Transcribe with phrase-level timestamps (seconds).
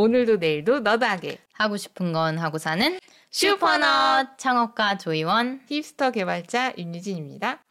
[0.00, 2.98] 오늘도 내일도 nerd하게 하고 싶은 건 하고 사는
[3.30, 7.62] super nerd 창업가 조이원 힙스터 개발자 윤유진입니다.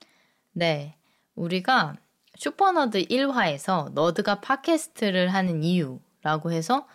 [0.51, 0.95] 네.
[1.33, 1.95] 우리가
[2.37, 6.87] super nerd 1화에서 nerd가 팟캐스트를 하는 이유라고 해서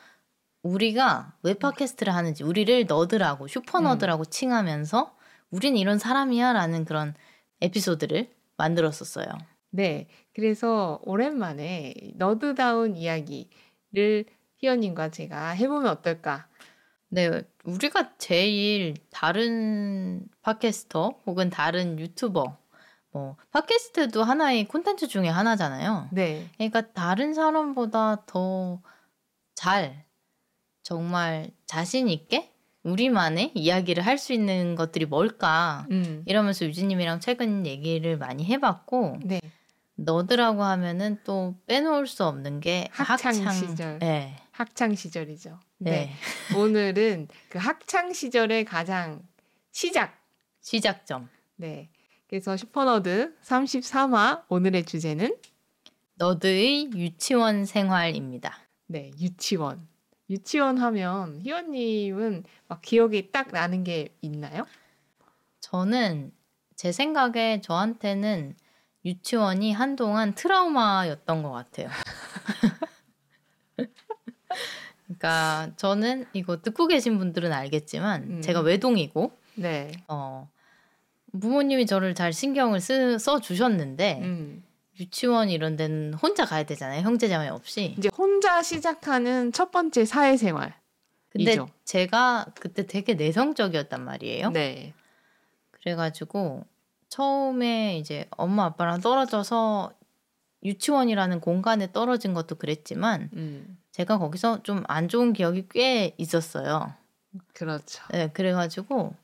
[0.62, 4.30] 우리가 왜 팟캐스트를 하는지 우리를 nerd라고 super nerd라고 음.
[4.30, 5.16] 칭하면서
[5.50, 7.12] 우린 이런 사람이야 라는 그런
[7.60, 9.26] 에피소드를 만들었었어요.
[9.70, 10.06] 네.
[10.32, 14.26] 그래서 오랜만에 nerd다운 이야기를
[14.68, 16.46] 희연님과 제가 해보면 어떨까?
[17.08, 17.42] 네.
[17.64, 22.58] 우리가 제일 다른 팟캐스터 혹은 다른 유튜버
[23.12, 26.08] 뭐 팟캐스트도 하나의 콘텐츠 중에 하나잖아요.
[26.12, 26.48] 네.
[26.56, 28.80] 그러니까 다른 사람보다 더
[29.54, 30.04] 잘
[30.82, 32.50] 정말 자신 있게
[32.82, 36.22] 우리만의 이야기를 할 수 있는 것들이 뭘까 음.
[36.26, 39.40] 이러면서 유진님이랑 최근 얘기를 많이 해봤고 네.
[39.94, 43.98] nerd라고 하면은 또 빼놓을 수 없는 게 학창, 학창 시절.
[44.00, 44.36] 네.
[44.54, 45.58] 학창 시절이죠.
[45.78, 45.90] 네.
[45.90, 46.10] 네.
[46.56, 49.26] 오늘은 그 학창 시절의 가장
[49.72, 50.16] 시작
[50.60, 51.28] 시작점.
[51.56, 51.90] 네.
[52.28, 55.36] 그래서 super nerd 33화 오늘의 주제는
[56.14, 58.56] nerd의 유치원 생활입니다.
[58.86, 59.88] 네, 유치원.
[60.30, 64.64] 유치원 하면 희원님은 막 기억이 딱 나는 게 있나요?
[65.60, 66.32] 저는
[66.76, 68.56] 제 생각에 저한테는
[69.04, 71.88] 유치원이 한동안 트라우마였던 것 같아요.
[75.04, 78.42] 그러니까 저는 이거 듣고 계신 분들은 알겠지만 음.
[78.42, 79.92] 제가 외동이고 네.
[80.08, 80.48] 어,
[81.38, 84.64] 부모님이 저를 잘 신경을 쓰, 써 주셨는데 음.
[84.98, 87.02] 유치원 이런 데는 혼자 가야 되잖아요.
[87.02, 87.94] 형제 자매 없이.
[87.98, 90.74] 이제 혼자 시작하는 첫 번째 사회생활.
[91.30, 91.68] 근데 이죠.
[91.84, 94.50] 제가 그때 되게 내성적이었단 말이에요.
[94.50, 94.94] 네.
[95.72, 96.64] 그래가지고
[97.08, 99.92] 처음에 이제 엄마 아빠랑 떨어져서
[100.64, 103.76] 유치원이라는 공간에 떨어진 것도 그랬지만 음.
[103.94, 106.92] 제가 거기서 좀 안 좋은 기억이 꽤 있었어요.
[107.52, 108.02] 그렇죠.
[108.10, 109.14] 네, 그래가지고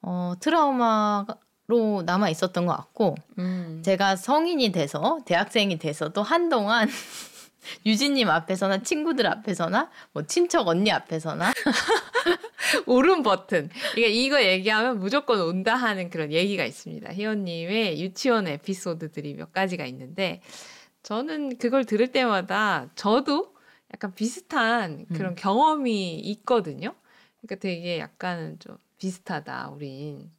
[0.00, 3.82] 어, 트라우마로 남아 있었던 것 같고, 음.
[3.84, 6.88] 제가 성인이 돼서, 대학생이 돼서도 한동안
[7.84, 11.52] 유진님 앞에서나 친구들 앞에서나 뭐 친척 언니 앞에서나
[12.86, 13.68] 오른 버튼.
[13.96, 17.12] 이게 이거 얘기하면 무조건 온다 하는 그런 얘기가 있습니다.
[17.12, 20.40] 희원님의 유치원 에피소드들이 몇 가지가 있는데
[21.02, 23.53] 저는 그걸 들을 때마다 저도
[23.94, 25.34] 약간 비슷한 그런 음.
[25.36, 26.94] 경험이 있거든요.
[27.40, 30.32] 그러니까 되게 약간은 좀 비슷하다, 우린.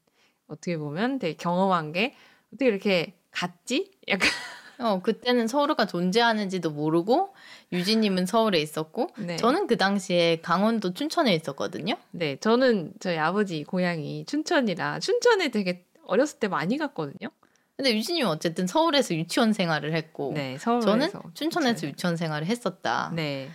[0.48, 2.16] 어떻게 보면 되게 경험한 게
[2.54, 3.92] 어떻게 이렇게 같지?
[4.10, 4.30] 약간.
[4.78, 7.34] 어, 그때는 서울가 존재하는지도 모르고,
[7.72, 9.38] 유진님은 서울에 있었고, 네.
[9.38, 11.96] 저는 그 당시에 강원도 춘천에 있었거든요.
[12.12, 17.30] 네, 저는 저희 아버지 고향이 춘천이라, 춘천에 되게 어렸을 때 많이 갔거든요.
[17.78, 23.12] 근데 유진님은 어쨌든 서울에서 유치원 생활을 했고, 네, 저는 춘천에서 유치원 생활을 했었다.
[23.14, 23.50] 네.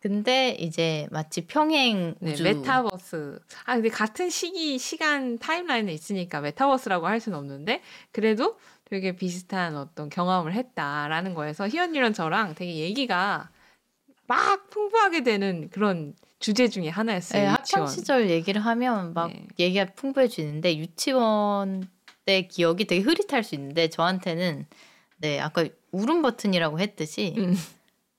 [0.00, 3.40] 근데 이제 마치 평행 네, 메타버스.
[3.64, 7.80] 아 근데 같은 시기 시간 timeline에 있으니까 메타버스라고 할 수는 없는데
[8.12, 13.48] 그래도 되게 비슷한 어떤 경험을 했다라는 거에서 희연이랑 저랑 되게 얘기가
[14.26, 17.40] 막 풍부하게 되는 그런 주제 중에 하나였어요.
[17.40, 19.46] 네, 학창 시절 얘기를 하면 막 네.
[19.58, 21.88] 얘기가 풍부해지는데 유치원
[22.24, 24.66] 때 기억이 되게 흐릿할 수 있는데 저한테는
[25.18, 27.56] 네 아까 울음 버튼이라고 했듯이 음.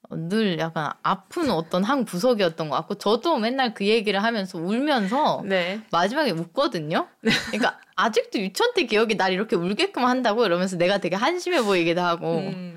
[0.09, 5.81] 늘 약간 아픈 어떤 한 구석이었던 것 같고 저도 맨날 그 얘기를 하면서 울면서 네.
[5.91, 7.07] 마지막에 웃거든요.
[7.21, 7.31] 네.
[7.47, 12.37] 그러니까 아직도 유치원 때 기억이 날 이렇게 울게끔 한다고 이러면서 내가 되게 한심해 보이기도 하고.
[12.37, 12.75] 음.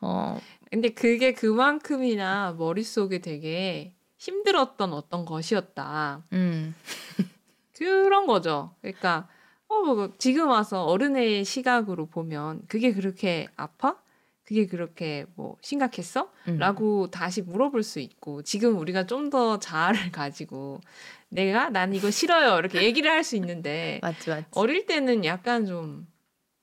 [0.00, 0.40] 어.
[0.70, 6.22] 근데 그게 그만큼이나 머릿속에 되게 힘들었던 어떤 것이었다.
[6.32, 6.74] 음.
[7.76, 8.74] 그런 거죠.
[8.82, 9.28] 그러니까
[9.70, 13.96] 어, 뭐 지금 와서 어른의 시각으로 보면 그게 그렇게 아파?
[14.44, 16.30] 그게 그렇게 뭐 심각했어?
[16.48, 16.58] 음.
[16.58, 20.80] 라고 다시 물어볼 수 있고 지금 우리가 좀 더 자아를 가지고
[21.28, 24.46] 내가 난 이거 싫어요 이렇게 얘기를 할 수 있는데 맞지, 맞지.
[24.52, 26.08] 어릴 때는 약간 좀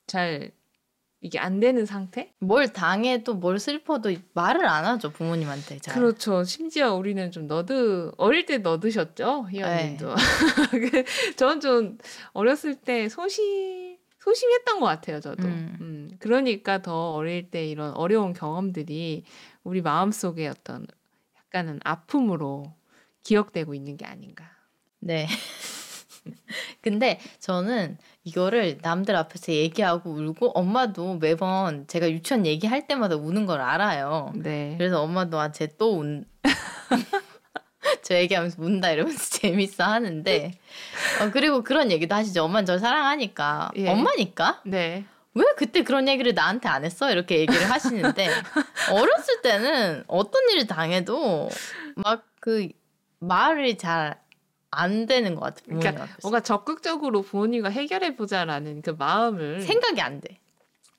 [0.07, 0.51] 잘
[1.27, 2.31] 이게 안 되는 상태?
[2.39, 5.93] 뭘 당해도 뭘 슬퍼도 말을 안 하죠 부모님한테 잘.
[5.93, 6.43] 그렇죠.
[6.45, 10.15] 심지어 우리는 좀 너드 어릴 때 너드셨죠 희연님도.
[10.15, 11.05] 네.
[11.35, 11.97] 저는 좀
[12.31, 15.43] 어렸을 때 소심 소심했던 것 같아요, 저도.
[15.43, 15.77] 음.
[15.81, 16.11] 음.
[16.19, 19.23] 그러니까 더 어릴 때 이런 어려운 경험들이
[19.63, 20.87] 우리 마음 속에 어떤
[21.37, 22.73] 약간은 아픔으로
[23.23, 24.49] 기억되고 있는 게 아닌가.
[24.99, 25.27] 네.
[26.81, 33.61] 근데 저는 이거를 남들 앞에서 얘기하고 울고 엄마도 매번 제가 유치원 얘기할 때마다 우는 걸
[33.61, 34.31] 알아요.
[34.35, 34.75] 네.
[34.77, 36.25] 그래서 엄마도 아, 쟤 또 운.
[38.03, 40.51] 저 얘기하면서 운다 이러면서 재밌어 하는데
[41.21, 42.43] 어, 그리고 그런 얘기도 하시죠.
[42.43, 43.89] 엄마는 저 사랑하니까 예.
[43.89, 45.05] 엄마니까 네.
[45.33, 47.11] 왜 그때 그런 얘기를 나한테 안 했어?
[47.11, 48.27] 이렇게 얘기를 하시는데
[48.91, 51.49] 어렸을 때는 어떤 일을 당해도
[51.95, 52.69] 막 그
[53.19, 54.19] 말이 잘
[54.77, 55.61] 안 되는 것 같아.
[55.63, 56.17] 부모님 그러니까 앞에서.
[56.23, 60.39] 뭔가 적극적으로 부모님과 해결해 보자라는 그 마음을 생각이 안 돼.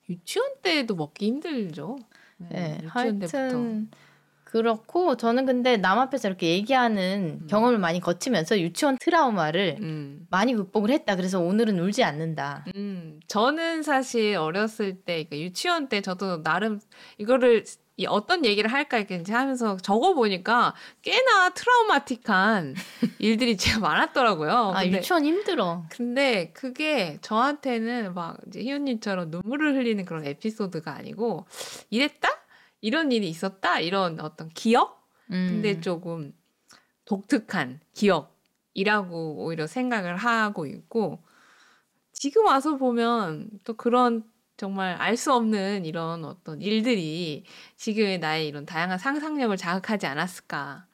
[0.09, 1.97] 유치원 때도 먹기 힘들죠.
[2.37, 3.89] 네, 네 유치원 하여튼
[4.51, 7.47] 그렇고 저는 근데 남 앞에서 이렇게 얘기하는 음.
[7.47, 10.25] 경험을 많이 거치면서 유치원 트라우마를 음.
[10.31, 11.15] 많이 극복을 했다.
[11.15, 12.65] 그래서 오늘은 울지 않는다.
[12.75, 16.79] 음, 저는 사실 어렸을 때 그러니까 유치원 때 저도 나름
[17.19, 17.63] 이거를
[17.99, 22.73] 이 어떤 얘기를 할까 이렇게 하면서 적어 보니까 꽤나 트라우마틱한
[23.19, 24.71] 일들이 제가 많았더라고요.
[24.73, 25.83] 아 유치원 힘들어.
[25.89, 31.45] 근데 그게 저한테는 막 이제 희연님처럼 눈물을 흘리는 그런 에피소드가 아니고
[31.89, 32.29] 이랬다
[32.79, 35.47] 이런 일이 있었다 이런 어떤 기억 음.
[35.49, 36.33] 근데 조금
[37.03, 41.21] 독특한 기억이라고 오히려 생각을 하고 있고
[42.13, 44.23] 지금 와서 보면 또 그런
[44.59, 47.45] 정말 알 수 없는 이런 어떤 일들이
[47.77, 50.85] 지금의 나의 이런 다양한 상상력을 자극하지 않았을까.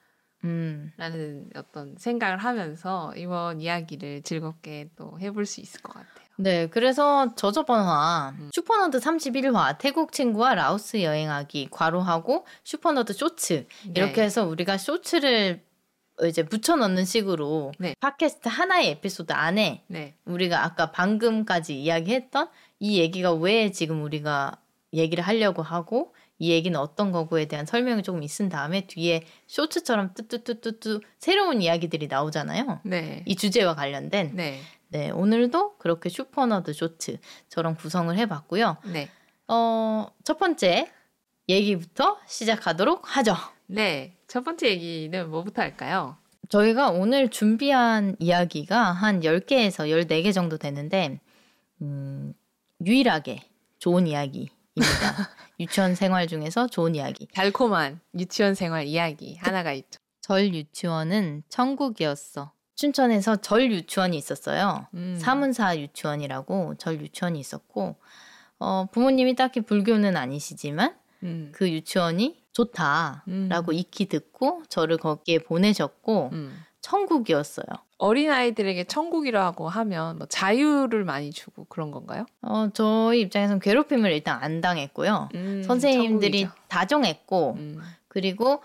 [0.44, 0.94] 음.
[0.98, 6.26] 라는 어떤 생각을 하면서 이번 이야기를 즐겁게 또 해볼 수 있을 것 같아요.
[6.38, 8.50] 네, 그래서 저저번화 음.
[8.54, 13.94] super nerd 31화 태국 친구와 라오스 여행하기 괄호하고 super nerd shorts 네.
[13.96, 15.64] 이렇게 해서 우리가 쇼츠를
[16.24, 17.94] 이제 붙여 넣는 식으로 네.
[18.00, 20.16] 팟캐스트 하나의 에피소드 안에 네.
[20.26, 24.58] 우리가 아까 방금까지 이야기했던 이 얘기가 왜 지금 우리가
[24.94, 31.02] 얘기를 하려고 하고 이 얘기는 어떤 거고에 대한 설명을 조금 있은 다음에 뒤에 쇼츠처럼 뚜뚜뚜뚜뚜
[31.18, 32.82] 새로운 이야기들이 나오잖아요.
[32.84, 33.24] 네.
[33.26, 34.32] 이 주제와 관련된.
[34.36, 34.60] 네.
[34.90, 38.78] 네, 오늘도 그렇게 슈퍼너드 쇼츠처럼 구성을 해봤고요.
[38.86, 39.10] 네.
[39.48, 40.90] 어, 첫 번째
[41.50, 43.36] 얘기부터 시작하도록 하죠.
[43.68, 46.18] 네, 첫 번째 얘기는 뭐부터 할까요?
[46.50, 51.20] 저희가 오늘 준비한 이야기가 한 10개에서 14개 정도 되는데,
[51.82, 52.34] 음,
[52.86, 53.42] 유일하게
[53.80, 54.52] 좋은 이야기입니다.
[55.60, 57.28] 유치원 생활 중에서 좋은 이야기.
[57.34, 60.00] 달콤한 유치원 생활 이야기 하나가 있죠.
[60.22, 62.52] 절 유치원은 천국이었어.
[62.76, 64.88] 춘천에서 절 유치원이 있었어요.
[64.94, 65.18] 음.
[65.20, 67.96] 사문사 유치원이라고 절 유치원이 있었고
[68.60, 71.52] 어, 부모님이 딱히 불교는 아니시지만 음.
[71.54, 73.74] 그 유치원이 좋다라고 음.
[73.74, 76.57] 익히 듣고 저를 거기에 보내셨고 음.
[76.81, 77.66] 천국이었어요.
[77.98, 82.25] 어린 아이들에게 천국이라고 하면 뭐 자유를 많이 주고 그런 건가요?
[82.42, 85.30] 어, 저희 입장에서는 괴롭힘을 일단 안 당했고요.
[85.36, 86.68] 음, 선생님들이 천국이죠.
[86.68, 87.81] 다정했고 음.
[88.07, 88.62] 그리고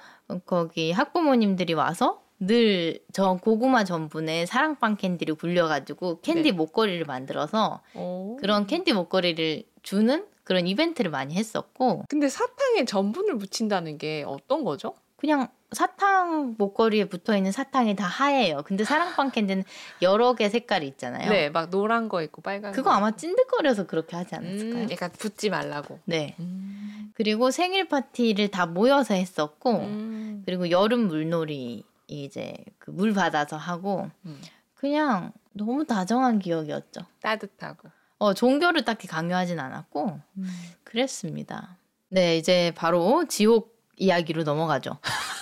[0.47, 6.53] 거기 학부모님들이 와서 늘저 고구마 전분에 사랑방 캔디를 굴려가지고 캔디 네.
[6.53, 8.37] 목걸이를 만들어서 오.
[8.37, 12.05] 그런 캔디 목걸이를 주는 그런 이벤트를 많이 했었고.
[12.09, 14.95] 근데 사탕에 전분을 묻힌다는 게 어떤 거죠?
[15.17, 18.63] 그냥 사탕 목걸이에 붙어 있는 사탕이 다 하얘요.
[18.65, 19.65] 근데 사랑방 캔디는
[20.03, 21.31] 여러 개 색깔이 있잖아요.
[21.31, 22.97] 네, 막 노란 거 있고 빨간 그거 거.
[22.97, 24.85] 아마 찐득거려서 그렇게 하지 않았을까요?
[24.85, 26.01] 음, 약간 붙지 말라고.
[26.07, 26.35] 네.
[26.41, 27.13] 음.
[27.15, 30.43] 그리고 생일 파티를 다 모여서 했었고, 음.
[30.47, 34.41] 그리고 여름 물놀이 이제 그 물 받아서 하고 음.
[34.75, 37.03] 그냥 너무 다정한 기억이었죠.
[37.21, 37.89] 따뜻하고.
[38.21, 40.47] 어 종교를 딱히 강요하진 않았고 음.
[40.85, 41.79] 그랬습니다.
[42.11, 44.99] 네 이제 바로 지옥 이야기로 넘어가죠.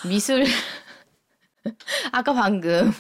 [0.08, 0.44] 미술
[2.12, 2.92] 아까 방금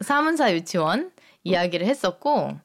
[0.00, 1.12] 사문사 유치원
[1.44, 2.58] 이야기를 했었고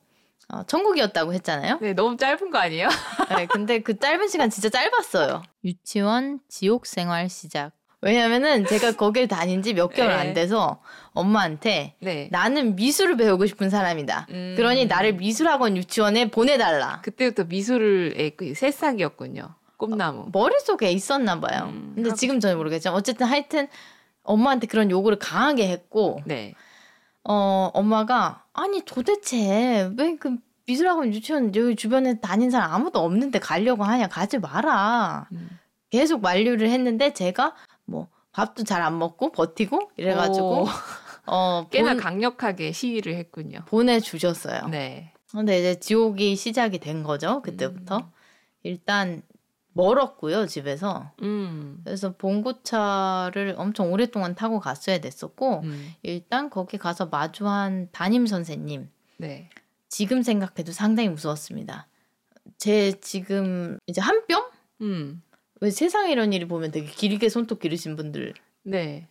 [0.48, 1.80] 어, 천국이었다고 했잖아요.
[1.82, 2.88] 네, 너무 짧은 거 아니에요?
[3.36, 5.44] 네, 근데 그 짧은 시간 진짜 짧았어요.
[5.66, 7.72] 유치원 지옥 생활 시작.
[8.04, 10.16] 왜냐면은 제가 거길 다닌 지 몇 개월 네.
[10.16, 10.80] 안 돼서
[11.14, 12.28] 엄마한테 네.
[12.32, 14.28] 나는 미술을 배우고 싶은 사람이다.
[14.30, 14.54] 음.
[14.58, 17.02] 그러니 나를 미술학원 유치원에 보내달라.
[17.02, 19.56] 그때부터 미술의 그 새싹이었군요.
[19.78, 20.20] 꿈나무.
[20.22, 21.70] 어, 머릿속에 있었나 봐요.
[21.72, 23.68] 음, 근데 지금 저는 모르겠지만 어쨌든 하여튼
[24.24, 26.54] 엄마한테 그런 요구를 강하게 했고 네.
[27.24, 33.84] 어 엄마가 아니 도대체 왜 그 미술학원 유치원 여기 주변에 다닌 사람 아무도 없는데 가려고
[33.84, 35.28] 하냐 가지 마라.
[35.34, 35.50] 음.
[35.90, 37.54] 계속 만류를 했는데 제가
[37.86, 40.66] 뭐 밥도 잘 안 먹고 버티고 이래가지고
[41.28, 43.60] 어 꽤나 본, 강력하게 시위를 했군요.
[43.68, 44.68] 보내주셨어요.
[44.68, 45.14] 네.
[45.32, 47.98] 근데 이제 지옥이 시작이 된 거죠 그때부터.
[47.98, 48.04] 음.
[48.64, 49.22] 일단
[49.74, 51.12] 멀었고요 집에서.
[51.22, 51.82] 음.
[51.84, 55.94] 그래서 봉고차를 엄청 오랫동안 타고 갔어야 됐었고 음.
[56.04, 58.90] 일단 거기 가서 마주한 담임 선생님.
[59.18, 59.50] 네.
[59.90, 61.88] 지금 생각해도 상당히 무서웠습니다.
[62.58, 64.44] 제 지금 이제 한 뼘?
[65.64, 65.66] 음.
[65.66, 68.34] 왜 세상에 이런 일이 보면 되게 길게 손톱 기르신 분들.
[68.64, 69.08] 네.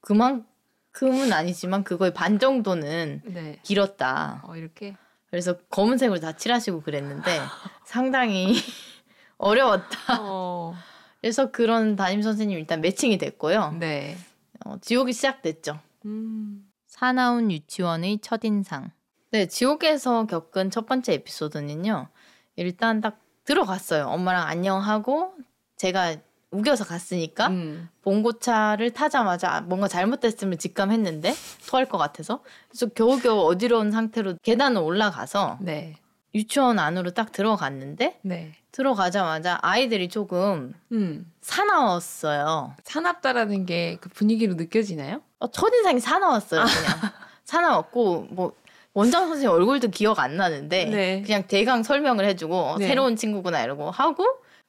[0.00, 3.58] 그만큼은 아니지만 그거의 반 정도는 네.
[3.64, 4.42] 길었다.
[4.44, 4.96] 어, 이렇게?
[5.30, 7.40] 그래서 검은색으로 다 칠하시고 그랬는데
[7.84, 8.54] 상당히
[9.36, 10.20] 어려웠다.
[10.20, 10.74] 어.
[11.20, 13.72] 그래서 그런 담임 선생님 일단 매칭이 됐고요.
[13.80, 14.16] 네.
[14.64, 15.80] 어, 지옥이 시작됐죠.
[16.04, 16.70] 음.
[16.86, 18.92] 사나운 유치원의 첫인상.
[19.32, 22.08] 네, 지옥에서 겪은 첫 번째 에피소드는요.
[22.54, 24.06] 일단 딱 들어갔어요.
[24.06, 25.34] 엄마랑 안녕하고
[25.76, 26.16] 제가
[26.50, 27.88] 우겨서 갔으니까 음.
[28.02, 31.34] 봉고차를 타자마자 뭔가 잘못됐으면 직감했는데
[31.68, 35.96] 토할 것 같아서 그래서 겨우겨우 어지러운 상태로 계단을 올라가서 네.
[36.34, 38.52] 유치원 안으로 딱 들어갔는데 네.
[38.70, 41.30] 들어가자마자 아이들이 조금 음.
[41.40, 42.74] 사나웠어요.
[42.84, 45.20] 사납다라는 게 그 분위기로 느껴지나요?
[45.40, 46.62] 어, 첫인상이 사나웠어요.
[46.64, 47.12] 그냥
[47.44, 48.52] 사나웠고 뭐
[48.92, 51.22] 원장 선생님 얼굴도 기억 안 나는데 네.
[51.22, 52.88] 그냥 대강 설명을 해주고 네.
[52.88, 54.24] 새로운 친구구나 이러고 하고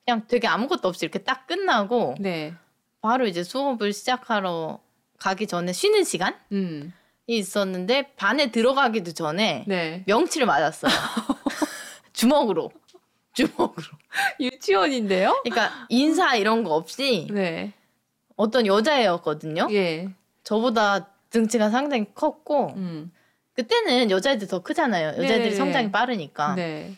[0.07, 2.53] 그냥 되게 아무것도 없이 이렇게 딱 끝나고 네.
[3.01, 4.79] 바로 이제 수업을 시작하러
[5.19, 6.93] 가기 전에 쉬는 시간이 음.
[7.27, 10.03] 있었는데 반에 들어가기도 전에 네.
[10.07, 10.89] 명치를 맞았어요.
[12.13, 12.71] 주먹으로.
[13.33, 13.85] 주먹으로.
[14.39, 15.41] 유치원인데요?
[15.43, 17.73] 그러니까 인사 이런 거 없이 네.
[18.37, 19.67] 어떤 여자애였거든요.
[19.71, 20.07] 예.
[20.43, 23.11] 저보다 등치가 상당히 컸고 음.
[23.55, 25.21] 그때는 여자애들 더 크잖아요.
[25.21, 25.55] 여자애들이 네.
[25.55, 26.55] 성장이 빠르니까.
[26.55, 26.95] 네.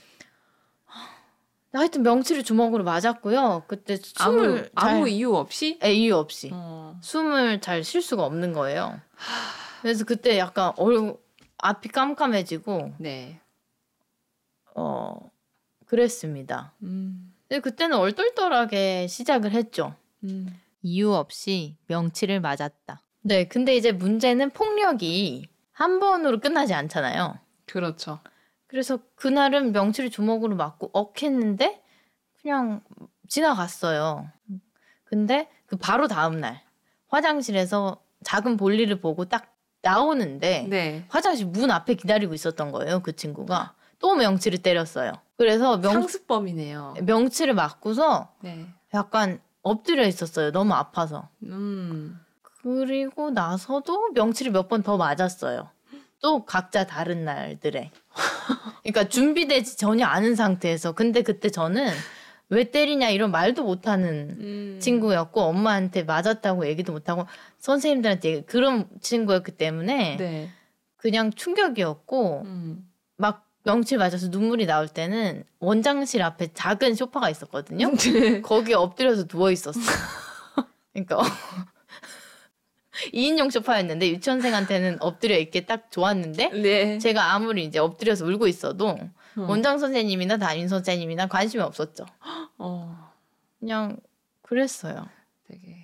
[1.72, 3.64] 하여튼 명치를 주먹으로 맞았고요.
[3.68, 5.78] 그때 숨을 아무, 아무 이유 없이?
[5.80, 6.98] 네, 이유 없이 어.
[7.02, 9.00] 숨을 잘 쉴 수가 없는 거예요.
[9.82, 11.16] 그래서 그때 약간 얼
[11.58, 13.40] 앞이 깜깜해지고 네.
[14.76, 15.32] 어
[15.86, 16.74] 그랬습니다.
[16.84, 17.34] 음.
[17.48, 19.96] 근데 그때는 얼떨떨하게 시작을 했죠.
[20.24, 20.60] 음.
[20.82, 23.02] 이유 없이 명치를 맞았다.
[23.22, 27.38] 네, 근데 이제 문제는 폭력이 한 번으로 끝나지 않잖아요.
[27.66, 28.20] 그렇죠.
[28.70, 31.82] 그래서 그날은 명치를 주먹으로 맞고 억했는데
[32.42, 32.82] 그냥
[33.28, 34.30] 지나갔어요.
[35.06, 36.62] 근데 그 바로 다음 날
[37.08, 41.06] 화장실에서 작은 볼일을 보고 딱 나오는데 네.
[41.10, 43.02] 화장실 문 앞에 기다리고 있었던 거예요.
[43.02, 45.14] 그 친구가 또 명치를 때렸어요.
[45.38, 46.96] 그래서 명, 상습범이네요.
[47.04, 48.68] 명치를 맞고서 네.
[48.94, 50.52] 약간 엎드려 있었어요.
[50.52, 51.30] 너무 아파서.
[51.44, 52.20] 음.
[52.62, 55.70] 그리고 나서도 명치를 몇 번 더 맞았어요.
[56.22, 57.92] 또 각자 다른 날들에.
[58.84, 60.94] 그러니까 준비되지 전혀 않은 상태에서.
[60.94, 61.88] 근데 그때 저는
[62.50, 64.80] 왜 때리냐 이런 말도 못하는 음.
[64.82, 67.28] 친구였고 엄마한테 맞았다고 얘기도 못하고
[67.60, 70.50] 선생님들한테 그런 친구였기 때문에 네.
[70.98, 72.90] 그냥 충격이었고 음.
[73.18, 77.92] 막 명치 맞아서 눈물이 나올 때는 원장실 앞에 작은 소파가 있었거든요.
[77.96, 78.42] 네.
[78.42, 79.80] 거기에 엎드려서 누워 있었어.
[80.94, 81.22] 그러니까
[83.13, 86.98] 2인용 소파였는데 유치원생한테는 엎드려 있게 딱 좋았는데 네.
[87.00, 89.46] 제가 아무리 이제 엎드려서 울고 있어도 어.
[89.48, 92.06] 원장 선생님이나 담임 선생님이나 관심이 없었죠.
[92.58, 93.12] 어.
[93.60, 93.98] 그냥
[94.41, 95.08] 그랬어요.
[95.48, 95.75] 되게.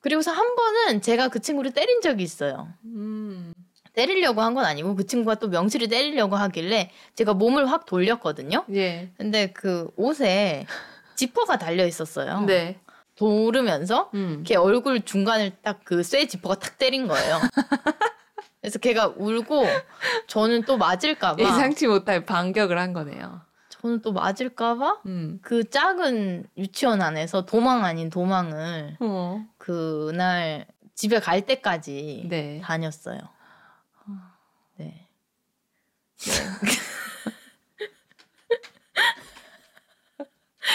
[0.00, 2.68] 그리고서 한 번은 제가 그 친구를 때린 적이 있어요.
[2.84, 3.54] 음.
[3.94, 8.64] 때리려고 한 건 아니고 그 친구가 또 명치를 때리려고 하길래 제가 몸을 확 돌렸거든요.
[8.74, 9.10] 예.
[9.16, 10.66] 근데 그 옷에
[11.14, 12.40] 지퍼가 달려 있었어요.
[12.40, 12.80] 네.
[13.16, 14.42] 도르면서 음.
[14.46, 17.38] 걔 얼굴 중간을 딱 그 쇠 지퍼가 탁 때린 거예요.
[18.60, 19.66] 그래서 걔가 울고
[20.26, 23.42] 저는 또 맞을까봐 예상치 못할 반격을 한 거네요.
[23.68, 25.38] 저는 또 맞을까봐 음.
[25.42, 29.44] 그 작은 유치원 안에서 도망 아닌 도망을 어.
[29.58, 32.60] 그날 집에 갈 때까지 네.
[32.64, 33.18] 다녔어요.
[34.76, 35.06] 네.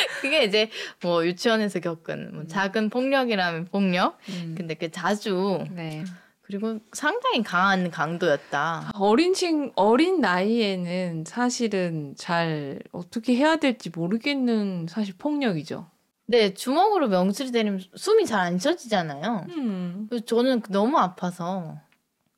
[0.22, 0.70] 그게 이제
[1.02, 2.48] 뭐 유치원에서 겪은 뭐 음.
[2.48, 4.18] 작은 폭력이라면 폭력.
[4.30, 4.56] 음.
[4.58, 6.04] 근데 그 자주 네.
[6.42, 8.92] 그리고 상당히 강한 강도였다.
[8.96, 15.86] 어린 친 어린 나이에는 사실은 잘 어떻게 해야 될지 모르겠는 사실 폭력이죠.
[16.26, 19.46] 네, 주먹으로 명치를 때리면 숨이 잘 안 쉬어지잖아요.
[19.50, 20.06] 음.
[20.10, 21.78] 그래서 저는 너무 아파서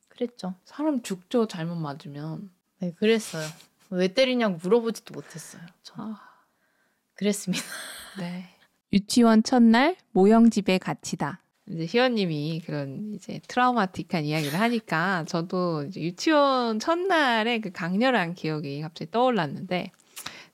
[0.08, 0.54] 그랬죠.
[0.64, 2.50] 사람 죽죠 잘못 맞으면.
[2.80, 3.46] 네, 그랬어요.
[3.90, 5.62] 왜 때리냐고 물어보지도 못했어요.
[5.82, 5.94] 저.
[5.98, 6.31] 아.
[7.14, 7.64] 그랬습니다.
[8.18, 8.44] 네.
[8.92, 11.40] 유치원 첫날 모형 집에 갇히다.
[11.68, 19.92] 이제 희원님이 그런 이제 트라우마틱한 이야기를 하니까 저도 유치원 첫날에 그 강렬한 기억이 갑자기 떠올랐는데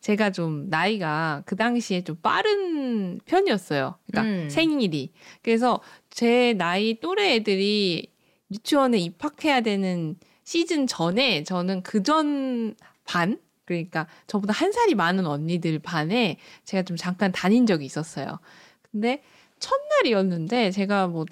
[0.01, 3.97] 제가 좀 나이가 그 당시에 좀 빠른 편이었어요.
[4.07, 4.49] 그러니까 음.
[4.49, 5.13] 생일이.
[5.43, 8.13] 그래서 제 나이 또래 애들이
[8.53, 12.75] 유치원에 입학해야 되는 시즌 전에 저는 그 전
[13.05, 13.41] 반?
[13.69, 18.39] 그러니까 저보다 한 살이 많은 언니들 반에 제가 좀 잠깐 다닌 적이 있었어요.
[18.91, 19.23] 근데
[19.59, 21.27] 첫날이었는데 제가 뭐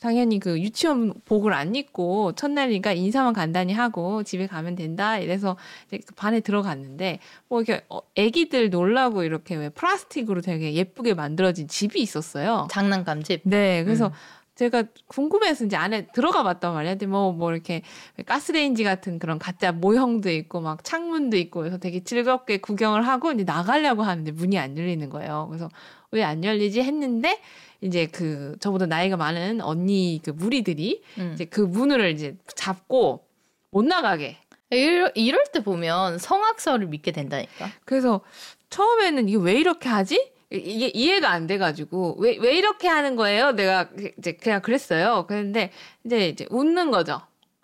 [0.00, 5.98] 당연히 그 유치원 복을 안 입고 첫날이니까 인사만 간단히 하고 집에 가면 된다 이래서 이제
[6.06, 7.18] 그 반에 들어갔는데
[7.48, 12.68] 뭐 이렇게 어, 애기들 놀라고 이렇게 왜 플라스틱으로 되게 예쁘게 만들어진 집이 있었어요.
[12.70, 13.40] 장난감 집.
[13.44, 14.12] 네, 그래서 음.
[14.58, 16.94] 제가 궁금해서 이제 안에 들어가 봤단 말이야.
[16.94, 17.82] 근데 뭐, 뭐 이렇게
[18.26, 23.44] 가스레인지 같은 그런 가짜 모형도 있고 막 창문도 있고 그래서 되게 즐겁게 구경을 하고 이제
[23.44, 25.46] 나가려고 하는데 문이 안 열리는 거예요.
[25.48, 25.68] 그래서
[26.10, 27.40] 왜 안 열리지 했는데
[27.82, 31.30] 이제 그 저보다 나이가 많은 언니 그 무리들이 음.
[31.34, 33.24] 이제 그 문을 이제 잡고
[33.70, 34.38] 못 나가게
[34.70, 37.70] 이럴, 이럴 때 보면 성악설을 믿게 된다니까.
[37.84, 38.22] 그래서
[38.70, 40.32] 처음에는 이게 왜 이렇게 하지?
[40.50, 43.52] 이게 이해가 안 돼가지고 왜 왜 이렇게 하는 거예요?
[43.52, 45.26] 내가 그, 이제 그냥 그랬어요.
[45.28, 45.70] 그런데
[46.04, 47.20] 이제 이제 웃는 거죠.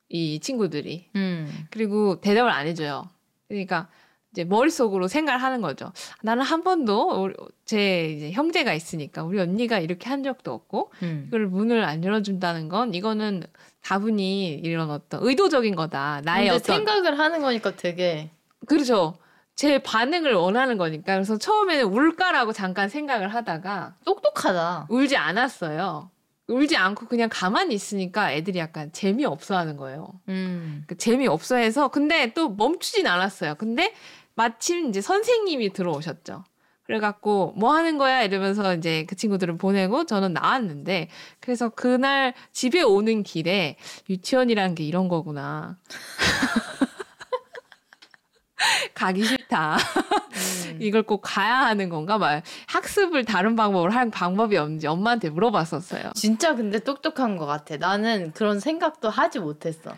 [0.09, 1.09] 이 친구들이.
[1.17, 1.67] 음.
[1.71, 3.09] 그리고 대답을 안 해줘요.
[3.49, 3.89] 그러니까
[4.33, 5.93] 이제 머릿속으로 생각을 하는 거죠.
[6.23, 7.33] 나는 한 번도
[7.65, 11.25] 제 이제 형제가 있으니까 우리 언니가 이렇게 한 적도 없고 음.
[11.29, 13.45] 이걸 문을 안 열어준다는 건 이거는
[13.83, 16.21] 다분히 이런 어떤 의도적인 거다.
[16.25, 18.31] 나의 어떤 생각을 하는 거니까 되게
[18.67, 19.17] 그렇죠.
[19.57, 24.87] 제 반응을 원하는 거니까 그래서 처음에는 울까라고 잠깐 생각을 하다가 똑똑하다.
[24.89, 26.11] 울지 않았어요.
[26.49, 30.13] 울지 않고 그냥 가만히 있으니까 애들이 약간 재미없어 하는 거예요.
[30.29, 30.85] 음.
[30.87, 33.55] 그 재미없어 해서 근데 또 멈추진 않았어요.
[33.55, 33.95] 근데
[34.35, 36.45] 마침 이제 선생님이 들어오셨죠.
[36.83, 41.09] 그래갖고 뭐 하는 거야 이러면서 이제 그 친구들을 보내고 저는 나왔는데
[41.41, 43.77] 그래서 그날 집에 오는 길에
[44.11, 45.79] 유치원이라는 게 이런 거구나.
[48.95, 49.77] 가기 싫다.
[49.77, 50.79] 음.
[50.81, 52.19] 이걸 꼭 가야 하는 건가?
[52.19, 56.13] 막 학습을 다른 방법으로 할 방법이 없는지 엄마한테 물어봤었어요.
[56.15, 57.77] 진짜 근데 똑똑한 것 같아.
[57.77, 59.97] 나는 그런 생각도 하지 못했어.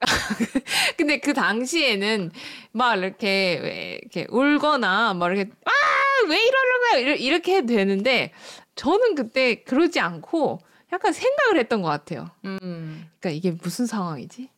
[0.96, 2.30] 근데 그 당시에는
[2.72, 8.32] 막 이렇게 이렇게 울거나 막 이렇게 아왜 이러는 거야 이렇게 해도 되는데
[8.74, 10.60] 저는 그때 그러지 않고
[10.92, 12.30] 약간 생각을 했던 것 같아요.
[12.44, 13.08] 음.
[13.18, 14.50] 그러니까 이게 무슨 상황이지?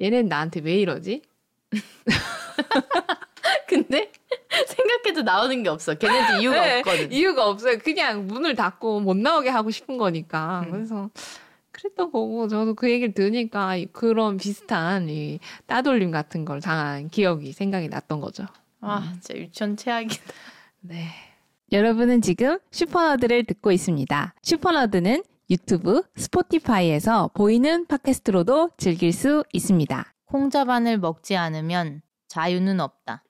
[0.00, 1.22] 얘는 나한테 왜 이러지?
[3.68, 4.10] 근데
[4.66, 5.94] 생각해도 나오는 게 없어.
[5.94, 7.12] 걔네들 이유가 네, 없거든.
[7.12, 7.78] 이유가 없어요.
[7.78, 10.62] 그냥 문을 닫고 못 나오게 하고 싶은 거니까.
[10.66, 10.72] 음.
[10.72, 11.10] 그래서
[11.72, 17.88] 그랬던 거고 저도 그 얘기를 들으니까 그런 비슷한 이 따돌림 같은 걸 당한 기억이 생각이
[17.88, 18.46] 났던 거죠.
[18.80, 19.18] 아, 음.
[19.20, 20.22] 진짜 유치원 최악이다.
[20.80, 21.08] 네.
[21.72, 24.34] 여러분은 지금 슈퍼너드를 듣고 있습니다.
[24.42, 30.12] 슈퍼너드는 유튜브, 스포티파이에서 보이는 팟캐스트로도 즐길 수 있습니다.
[30.26, 32.02] 콩자반을 먹지 않으면
[32.36, 33.22] 자유는 없다.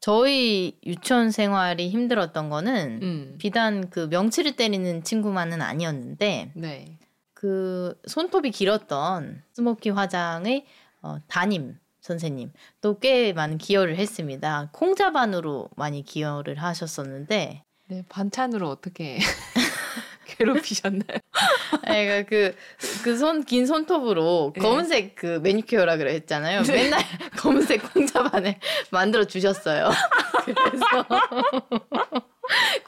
[0.00, 3.34] 저희 유치원 생활이 힘들었던 거는 음.
[3.38, 6.98] 비단 그 명치를 때리는 친구만은 아니었는데 네.
[7.34, 10.66] 그 손톱이 길었던 스모키 화장의
[11.02, 14.68] 어, 담임 선생님 또 꽤 많은 기여를 했습니다.
[14.72, 19.18] 콩자반으로 많이 기여를 하셨었는데 네, 반찬으로 어떻게
[20.36, 21.18] 괴롭히셨나요?
[21.84, 24.60] 그러니까 그그 손 긴 손톱으로 네.
[24.60, 26.62] 검은색 그 매니큐어라 그랬잖아요.
[26.62, 26.72] 네.
[26.84, 27.00] 맨날
[27.38, 28.56] 검은색 콩자반을
[28.90, 29.90] 만들어 주셨어요.
[30.44, 30.84] 그래서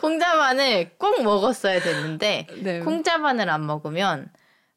[0.01, 2.81] 콩자반을 꼭 먹었어야 됐는데 네.
[2.81, 4.29] 콩자반을 안 먹으면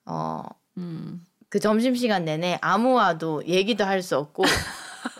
[0.05, 0.43] 어.
[0.77, 1.21] 음.
[1.49, 4.43] 그 점심시간 내내 아무와도 얘기도 할 수 없고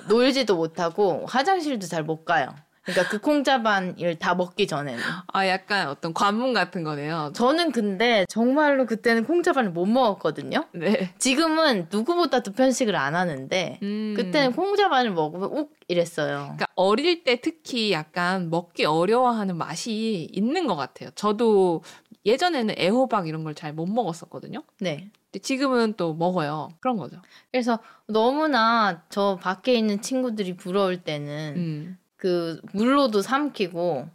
[0.08, 2.56] 놀지도 못하고 화장실도 잘 못 가요.
[2.84, 5.02] 그러니까 그 콩자반을 다 먹기 전에는.
[5.28, 7.32] 아, 약간 어떤 관문 같은 거네요.
[7.34, 10.66] 저는 근데 정말로 그때는 콩자반을 못 먹었거든요.
[10.74, 11.14] 네.
[11.18, 14.14] 지금은 누구보다 도 편식을 안 하는데 음.
[14.18, 16.40] 그때는 콩자반을 먹으면 욱 이랬어요.
[16.44, 21.10] 그러니까 어릴 때 특히 약간 먹기 어려워하는 맛이 있는 것 같아요.
[21.16, 21.84] 저도
[22.26, 24.64] 예전에는 애호박 이런 걸 잘 못 먹었었거든요.
[24.80, 25.10] 네.
[25.42, 26.70] 지금은 또 먹어요.
[26.80, 27.18] 그런 거죠.
[27.52, 31.98] 그래서 너무나 저 밖에 있는 친구들이 부러울 때는 음.
[32.24, 34.08] 그 물로도 삼키고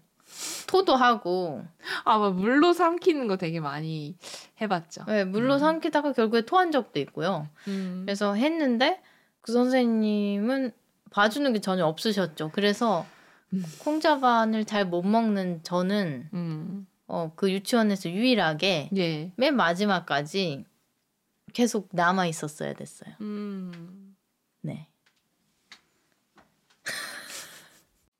[0.66, 1.62] 토도 하고
[2.04, 4.16] 아, 뭐 물로 삼키는 거 되게 많이
[4.62, 5.04] 해봤죠.
[5.08, 5.58] 네, 물로 음.
[5.58, 7.46] 삼키다가 결국에 토한 적도 있고요.
[7.66, 8.04] 음.
[8.06, 9.02] 그래서 했는데
[9.42, 10.72] 그 선생님은
[11.10, 12.50] 봐주는 게 전혀 없으셨죠.
[12.54, 13.04] 그래서
[13.52, 13.62] 음.
[13.80, 16.86] 콩자반을 잘 못 먹는 저는 음.
[17.08, 19.32] 어, 그 유치원에서 유일하게 예.
[19.36, 20.64] 맨 마지막까지
[21.52, 23.12] 계속 남아 있었어야 됐어요.
[23.20, 24.16] 음.
[24.62, 24.88] 네.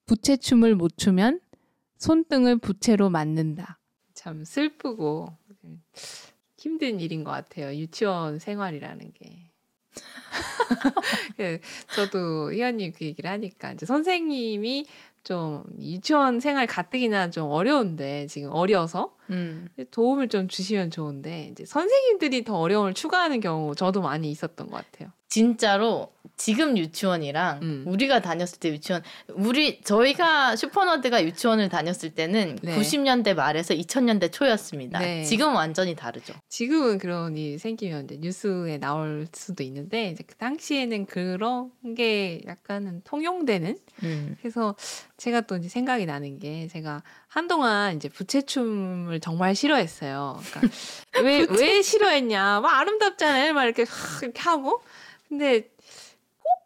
[0.08, 1.38] 부채춤을 못 추면
[1.98, 3.78] 손등을 부채로 맞는다.
[4.14, 5.28] 참 슬프고
[6.56, 7.76] 힘든 일인 것 같아요.
[7.76, 9.50] 유치원 생활이라는 게.
[11.36, 11.60] 그
[11.94, 14.86] 저도 희연님 그 얘기를 하니까 이제 선생님이
[15.24, 19.68] 좀 유치원 생활 가뜩이나 좀 어려운데 지금 어려서 음.
[19.90, 25.12] 도움을 좀 주시면 좋은데 이제 선생님들이 더 어려움을 추가하는 경우 저도 많이 있었던 것 같아요.
[25.28, 27.85] 진짜로 지금 유치원이랑 음.
[27.87, 29.03] 우리가 다녔을 때 유치원
[29.35, 32.79] 우리 저희가 슈퍼너드가 유치원을 다녔을 때는 네.
[32.79, 35.01] 90년대 말에서 2000년대 초였습니다.
[35.01, 35.24] 네.
[35.24, 36.33] 지금 완전히 다르죠.
[36.48, 43.03] 지금은 그런 일이 생기면 이제 뉴스에 나올 수도 있는데 이제 그 당시에는 그런 게 약간은
[43.05, 44.37] 통용되는 음.
[44.40, 44.77] 그래서
[45.16, 50.40] 제가 또 이제 생각이 나는 게 제가 한동안 이제 부채춤을 정말 싫어했어요.
[50.53, 50.70] 그러니까
[51.24, 52.61] 왜, 왜 싫어했냐.
[52.61, 53.55] 막 아름답잖아요.
[53.55, 53.85] 막 이렇게,
[54.22, 54.81] 이렇게 하고.
[55.29, 55.77] 근데 꼭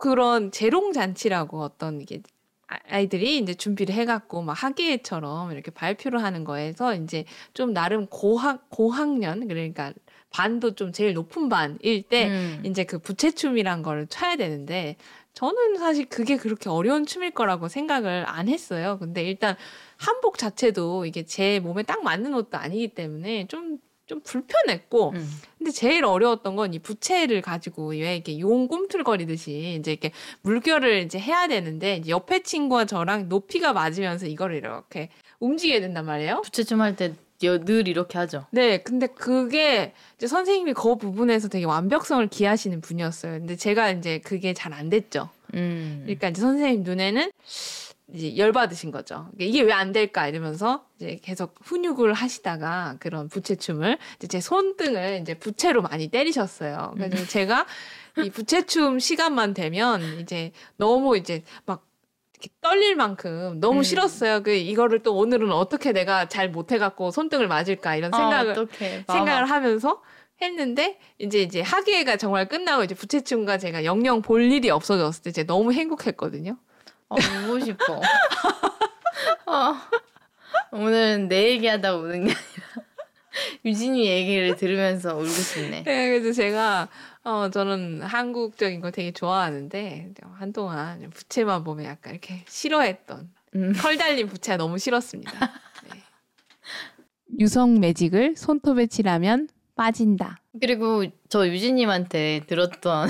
[0.02, 2.22] 그런 재롱 잔치라고 어떤 이게
[2.66, 8.68] 아, 아이들이 이제 준비를 해갖고 막 학예처럼 이렇게 발표를 하는 거에서 이제 좀 나름 고학
[8.68, 9.92] 고학년 그러니까
[10.30, 12.62] 반도 좀 제일 높은 반일 때 음.
[12.66, 14.96] 이제 그 부채춤이란 걸 쳐야 되는데
[15.34, 18.98] 저는 사실 그게 그렇게 어려운 춤일 거라고 생각을 안 했어요.
[18.98, 19.54] 근데 일단
[19.98, 25.40] 한복 자체도 이게 제 몸에 딱 맞는 옷도 아니기 때문에 좀, 좀 불편했고, 음.
[25.58, 30.12] 근데 제일 어려웠던 건 이 부채를 가지고 왜 이렇게 용 꿈틀거리듯이 이제 이렇게
[30.42, 35.08] 물결을 이제 해야 되는데, 이제 옆에 친구와 저랑 높이가 맞으면서 이거를 이렇게
[35.40, 36.42] 움직여야 된단 말이에요.
[36.42, 38.46] 부채춤 할때 늘 이렇게 하죠.
[38.52, 43.40] 네, 근데 그게 이제 선생님이 그 부분에서 되게 완벽성을 기하시는 분이었어요.
[43.40, 45.28] 근데 제가 이제 그게 잘 안 됐죠.
[45.54, 46.02] 음.
[46.04, 47.32] 그러니까 이제 선생님 눈에는
[48.14, 49.28] 이제 열받으신 거죠.
[49.38, 55.34] 이게 왜 안 될까 이러면서 이제 계속 훈육을 하시다가 그런 부채춤을 이제 제 손등을 이제
[55.34, 56.92] 부채로 많이 때리셨어요.
[56.96, 57.26] 그래서 음.
[57.26, 57.66] 제가
[58.22, 61.86] 이 부채춤 시간만 되면 이제 너무 이제 막
[62.60, 63.82] 떨릴 만큼 너무 음.
[63.82, 64.42] 싫었어요.
[64.42, 68.68] 그 이거를 또 오늘은 어떻게 내가 잘 못해갖고 손등을 맞을까 이런 아, 생각을
[69.06, 70.02] 아, 생각을 하면서
[70.40, 75.46] 했는데 이제 이제 학예가 정말 끝나고 이제 부채춤과 제가 영영 볼 일이 없어졌을 때 제가
[75.46, 76.56] 너무 행복했거든요.
[77.12, 78.00] 어, 울고 싶어.
[79.46, 79.74] 어,
[80.72, 82.40] 오늘은 내 얘기하다 우는 게 아니라
[83.64, 85.82] 유진이 얘기를 들으면서 울고 싶네.
[85.84, 86.88] 네, 그래서 제가
[87.24, 93.72] 어, 저는 한국적인 거 되게 좋아하는데, 한동안 부채만 보면 약간 이렇게 싫어했던, 음.
[93.76, 95.32] 컬 달린 부채가 너무 싫었습니다.
[95.88, 96.02] 네.
[97.38, 100.38] 유성 매직을 손톱에 칠하면 빠진다.
[100.60, 103.08] 그리고 저 유진님한테 들었던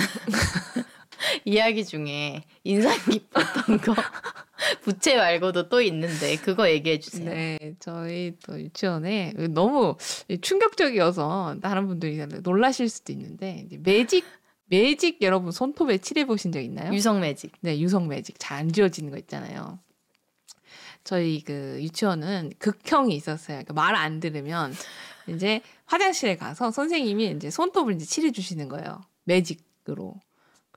[1.45, 3.95] 이야기 중에 인상 깊었던 거
[4.83, 7.29] 부채 말고도 또 있는데 그거 얘기해 주세요.
[7.31, 9.97] 네, 저희 또 유치원에 너무
[10.41, 14.25] 충격적이어서 다른 분들이 놀라실 수도 있는데 매직
[14.67, 16.93] 매직 여러분 손톱에 칠해 보신 적 있나요?
[16.95, 17.53] 유성 매직.
[17.61, 19.79] 네, 유성 매직 잘 안 지워지는 거 있잖아요.
[21.05, 23.57] 저희 그 유치원은 극형이 있었어요.
[23.65, 24.73] 그러니까 말 안 들으면
[25.27, 29.03] 이제 화장실에 가서 선생님이 이제 손톱을 이제 칠해 주시는 거예요.
[29.25, 30.15] 매직으로.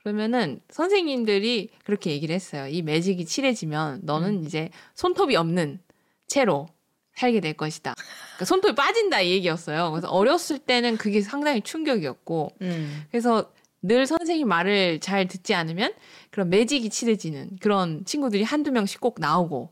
[0.05, 2.67] 그러면은 선생님들이 그렇게 얘기를 했어요.
[2.67, 4.43] 이 매직이 칠해지면 너는 음.
[4.43, 5.79] 이제 손톱이 없는
[6.27, 6.67] 채로
[7.15, 7.95] 살게 될 것이다.
[7.95, 9.89] 그러니까 손톱이 빠진다 이 얘기였어요.
[9.89, 13.03] 그래서 어렸을 때는 그게 상당히 충격이었고, 음.
[13.09, 15.91] 그래서 늘 선생님 말을 잘 듣지 않으면
[16.29, 19.71] 그런 매직이 칠해지는 그런 친구들이 한두 명씩 꼭 나오고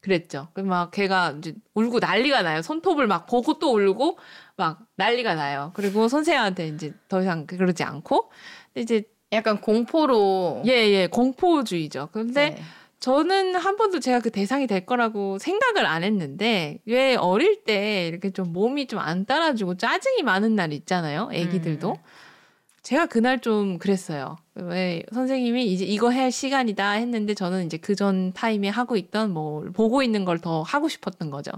[0.00, 0.48] 그랬죠.
[0.54, 2.62] 그막 걔가 이제 울고 난리가 나요.
[2.62, 4.16] 손톱을 막 보고 또 울고
[4.56, 5.72] 막 난리가 나요.
[5.74, 8.30] 그리고 선생님한테 이제 더 이상 그러지 않고
[8.74, 10.62] 이제 약간 공포로.
[10.66, 12.08] 예, 예, 공포주의죠.
[12.12, 12.62] 근데 네.
[13.00, 18.30] 저는 한 번도 제가 그 대상이 될 거라고 생각을 안 했는데 왜 어릴 때 이렇게
[18.30, 21.28] 좀 몸이 좀 안 따라주고 짜증이 많은 날 있잖아요.
[21.32, 21.90] 애기들도.
[21.92, 21.96] 음.
[22.82, 24.36] 제가 그날 좀 그랬어요.
[24.54, 29.62] 왜 선생님이 이제 이거 할 시간이다 했는데 저는 이제 그 전 타임에 하고 있던 뭐
[29.74, 31.50] 보고 있는 걸 더 하고 싶었던 거죠.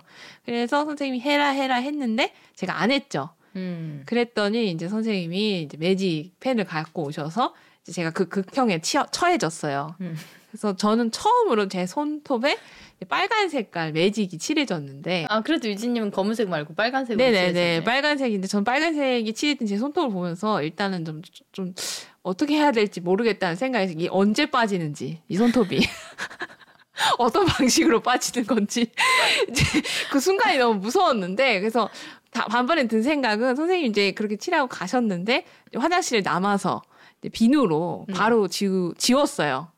[0.46, 3.28] 그래서 선생님이 해라 해라 했는데 제가 안 했죠.
[3.58, 4.02] 음.
[4.06, 9.96] 그랬더니 이제 선생님이 이제 매직 펜을 갖고 오셔서 이제 제가 그 극형에 치어, 처해졌어요.
[10.00, 10.16] 음.
[10.50, 12.56] 그래서 저는 처음으로 제 손톱에
[13.08, 19.66] 빨간 색깔 매직이 칠해졌는데 아 그래도 유진님은 검은색 말고 빨간색으로 네네네 빨간색인데 전 빨간색이 칠해진
[19.66, 21.74] 제 손톱을 보면서 일단은 좀좀
[22.22, 25.80] 어떻게 해야 될지 모르겠다는 생각이 이게 언제 빠지는지 이 손톱이
[27.18, 28.90] 어떤 방식으로 빠지는 건지
[29.48, 29.64] 이제
[30.10, 31.88] 그 순간이 너무 무서웠는데 그래서
[32.30, 36.82] 반번에 든 생각은 선생님 이제 그렇게 칠하고 가셨는데 화장실에 남아서
[37.32, 38.14] 비누로 음.
[38.14, 38.48] 바로 음.
[38.48, 39.72] 지우, 지웠어요.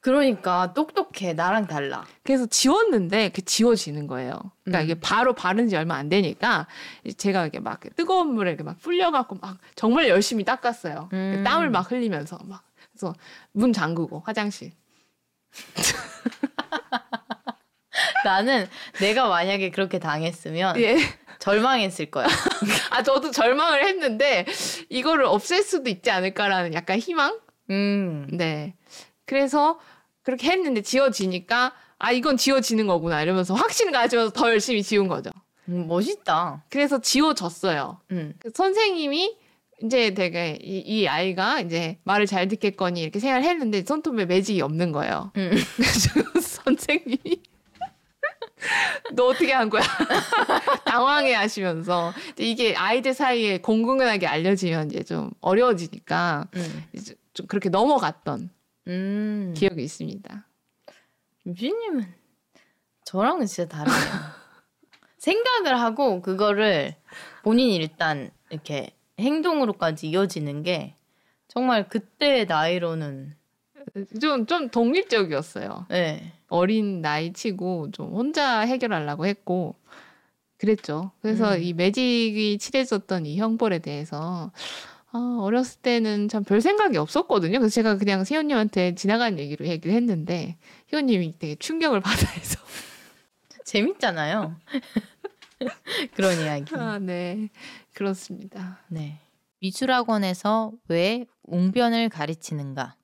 [0.00, 2.06] 그러니까 똑똑해 나랑 달라.
[2.22, 4.52] 그래서 지웠는데 그 지워지는 거예요.
[4.62, 4.84] 그러니까 음.
[4.84, 6.68] 이게 바로 바른 지 얼마 안 되니까
[7.16, 11.08] 제가 이렇게 막 뜨거운 물에 이렇게 막 불려갖고 막 정말 열심히 닦았어요.
[11.12, 11.42] 음.
[11.44, 13.14] 땀을 막 흘리면서 막 그래서
[13.50, 14.70] 문 잠그고 화장실.
[18.24, 18.66] 나는
[19.00, 20.98] 내가 만약에 그렇게 당했으면 예.
[21.46, 22.26] 절망했을 거야.
[22.90, 24.44] 아, 저도 절망을 했는데,
[24.88, 27.38] 이거를 없앨 수도 있지 않을까라는 약간 희망?
[27.70, 28.26] 음.
[28.32, 28.74] 네.
[29.26, 29.78] 그래서
[30.22, 33.22] 그렇게 했는데 지워지니까, 아, 이건 지워지는 거구나.
[33.22, 35.30] 이러면서 확신 가지면서 더 열심히 지운 거죠.
[35.68, 36.64] 음, 멋있다.
[36.68, 38.00] 그래서 지워졌어요.
[38.10, 38.34] 음.
[38.40, 39.36] 그 선생님이
[39.84, 44.90] 이제 되게 이, 이, 아이가 이제 말을 잘 듣겠거니 이렇게 생각을 했는데 손톱에 매직이 없는
[44.90, 45.32] 거예요.
[45.36, 45.50] 음.
[45.76, 47.42] 그래서 선생님이
[49.16, 49.82] 너 어떻게 한 거야?
[50.84, 56.84] 당황해 하시면서 이게 아이들 사이에 공공연하게 알려지면 이제 좀 어려워지니까 음.
[56.92, 58.50] 이제 좀 그렇게 넘어갔던
[58.88, 59.54] 음.
[59.56, 60.46] 기억이 있습니다.
[61.46, 62.14] 유진님은
[63.04, 63.96] 저랑은 진짜 다르네요.
[65.18, 66.94] 생각을 하고 그거를
[67.42, 70.94] 본인이 일단 이렇게 행동으로까지 이어지는 게
[71.48, 73.34] 정말 그때의 나이로는
[74.20, 75.86] 좀, 좀 독립적이었어요.
[75.88, 76.32] 네.
[76.48, 79.74] 어린 나이 치고 좀 혼자 해결하려고 했고
[80.58, 81.10] 그랬죠.
[81.20, 81.62] 그래서 음.
[81.62, 84.52] 이 매직이 칠해졌던 이 형벌에 대해서
[85.12, 87.58] 아, 어렸을 때는 참 별 생각이 없었거든요.
[87.58, 90.56] 그래서 제가 그냥 세훈님한테 지나가는 얘기로 얘기를 했는데
[90.88, 92.58] 희원님이 되게 충격을 받아서
[93.64, 94.56] 재밌잖아요.
[96.14, 96.74] 그런 이야기.
[96.74, 97.48] 아, 네.
[97.94, 98.78] 그렇습니다.
[98.88, 99.18] 네.
[99.60, 102.94] 미술학원에서 왜 웅변을 가르치는가?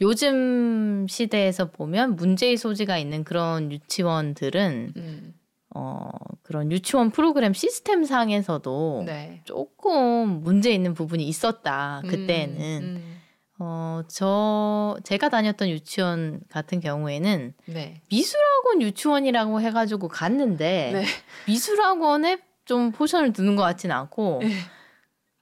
[0.00, 5.34] 요즘 시대에서 보면 문제의 소지가 있는 그런 유치원들은 음.
[5.74, 6.10] 어,
[6.42, 9.42] 그런 유치원 프로그램 시스템 상에서도 네.
[9.44, 12.02] 조금 문제 있는 부분이 있었다.
[12.06, 12.56] 그때는.
[12.58, 13.18] 음, 음.
[13.60, 18.00] 어, 저, 제가 다녔던 유치원 같은 경우에는 네.
[18.08, 21.04] 미술학원 유치원이라고 해가지고 갔는데 네.
[21.48, 24.50] 미술학원에 좀 포션을 두는 것 같진 않고 네.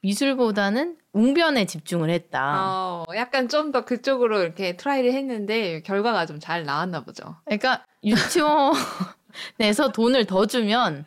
[0.01, 2.55] 미술보다는 웅변에 집중을 했다.
[2.59, 7.37] 어, 약간 좀 더 그쪽으로 이렇게 try를 했는데 결과가 좀 잘 나왔나 보죠.
[7.45, 11.05] 그러니까 유치원에서 돈을 더 주면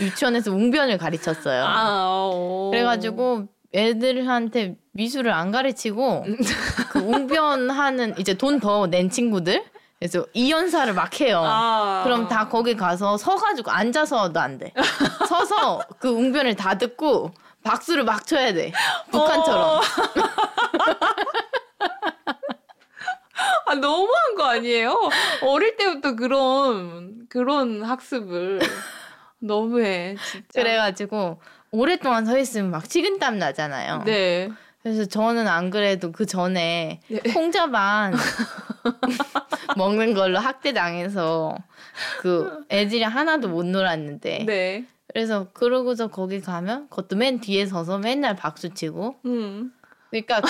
[0.00, 1.64] 유치원에서 웅변을 가르쳤어요.
[1.66, 2.30] 아,
[2.70, 6.24] 그래가지고 애들한테 미술을 안 가르치고
[6.90, 9.64] 그 웅변하는 이제 돈 더 낸 친구들
[9.98, 11.40] 그래서 이연사를 막 해요.
[11.44, 14.72] 아~ 그럼 다 거기 가서 서가지고 앉아서도 안 돼.
[15.28, 17.30] 서서 그 웅변을 다 듣고
[17.62, 18.72] 박수를 막 쳐야 돼.
[19.10, 19.62] 북한처럼.
[19.62, 19.80] 어.
[23.66, 25.10] 아, 너무한 거 아니에요?
[25.42, 28.60] 어릴 때부터 그런, 그런 학습을.
[29.38, 30.46] 너무해, 진짜.
[30.52, 34.02] 그래가지고, 오랫동안 서 있으면 막 식은땀 나잖아요.
[34.04, 34.50] 네.
[34.82, 37.20] 그래서 저는 안 그래도 그 전에 네.
[37.32, 38.14] 홍자반
[39.76, 41.56] 먹는 걸로 학대 당해서
[42.18, 44.84] 그 애들이 하나도 못 놀았는데 네.
[45.12, 49.72] 그래서 그러고서 거기 가면 그것도 맨 뒤에 서서 맨날 박수 치고 음.
[50.10, 50.42] 그러니까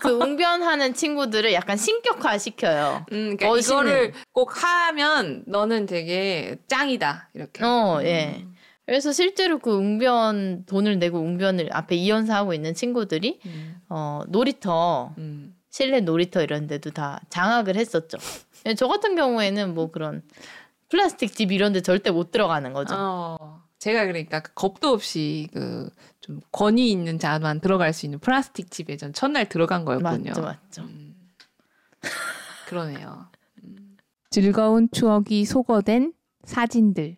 [0.00, 3.04] 그 웅변하는 친구들을 약간 신격화 시켜요.
[3.10, 7.64] 음, 그러니까 이거를 꼭 하면 너는 되게 짱이다 이렇게.
[7.64, 8.36] 어, 예.
[8.44, 8.54] 음.
[8.86, 13.80] 그래서 실제로 그 웅변 돈을 내고 웅변을 앞에 이연사 하고 있는 친구들이 음.
[13.88, 15.54] 어 놀이터 음.
[15.68, 18.18] 실내 놀이터 이런 데도 다 장악을 했었죠.
[18.76, 20.22] 저 같은 경우에는 뭐 그런
[20.88, 22.94] 플라스틱 집 이런 데 절대 못 들어가는 거죠.
[22.96, 25.90] 어, 제가 그러니까 그 겁도 없이 그
[26.28, 30.28] 좀 권위 있는 자만 들어갈 수 있는 플라스틱 집에 전 첫날 들어간 거였군요.
[30.28, 30.82] 맞죠, 맞죠.
[30.82, 31.16] 음.
[32.66, 33.28] 그러네요.
[33.64, 33.96] 음.
[34.28, 36.12] 즐거운 추억이 소거된
[36.44, 37.16] 사진들.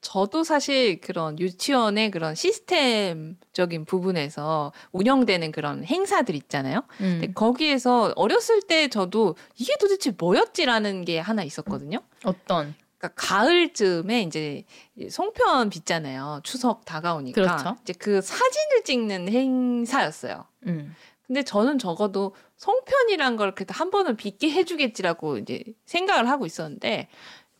[0.00, 6.78] 저도 사실 그런 유치원의 그런 시스템적인 부분에서 운영되는 그런 행사들 있잖아요.
[7.00, 7.18] 음.
[7.20, 12.00] 근데 거기에서 어렸을 때 저도 이게 도대체 뭐였지라는 게 하나 있었거든요.
[12.24, 12.74] 어떤?
[12.98, 14.64] 그러니까 가을쯤에 이제
[15.08, 16.40] 송편 빚잖아요.
[16.42, 17.40] 추석 다가오니까.
[17.40, 17.76] 그렇죠.
[17.82, 20.44] 이제 그 사진을 찍는 행사였어요.
[20.66, 20.94] 음.
[21.26, 27.08] 근데 저는 적어도 송편이란 걸 그래도 한 번은 빚게 해주겠지라고 이제 생각을 하고 있었는데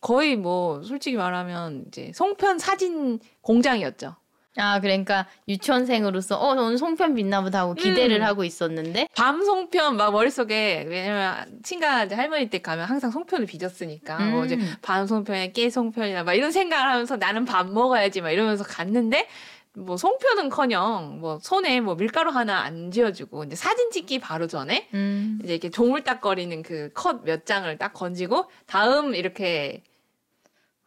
[0.01, 4.17] 거의 뭐 솔직히 말하면 이제 송편 사진 공장이었죠.
[4.61, 8.23] 아, 그러니까 유치원생으로서 어, 오늘 송편 빛나 보다 하고 기대를 음.
[8.25, 14.17] 하고 있었는데 밤 송편 막 머릿속에 왜냐면 친가 이제 할머니 댁 가면 항상 송편을 빚었으니까
[14.19, 14.31] 음.
[14.33, 14.75] 뭐 이제 음.
[14.83, 19.29] 밤 송편이나 깨 송편이나 막 이런 생각을 하면서 나는 밥 먹어야지 막 이러면서 갔는데
[19.75, 25.39] 뭐 송편은커녕 뭐 손에 뭐 밀가루 하나 안 쥐어주고 이제 사진 찍기 바로 전에 음.
[25.45, 29.85] 이제 이렇게 조물딱거리는 그 컷 몇 장을 딱 건지고 다음 이렇게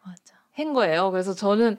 [0.04, 0.34] 맞아.
[0.56, 1.10] 한 거예요.
[1.10, 1.78] 그래서 저는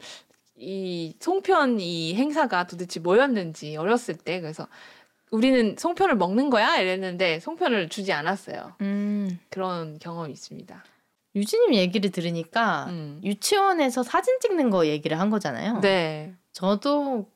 [0.56, 4.68] 이 송편 이 행사가 도대체 뭐였는지 어렸을 때 그래서
[5.32, 8.76] 우리는 송편을 먹는 거야 이랬는데 송편을 주지 않았어요.
[8.82, 9.40] 음.
[9.50, 10.84] 그런 경험이 있습니다.
[11.36, 13.20] 유진님 얘기를 들으니까 음.
[13.24, 15.80] 유치원에서 사진 찍는 거 얘기를 한 거잖아요.
[15.80, 16.34] 네.
[16.52, 17.28] 저도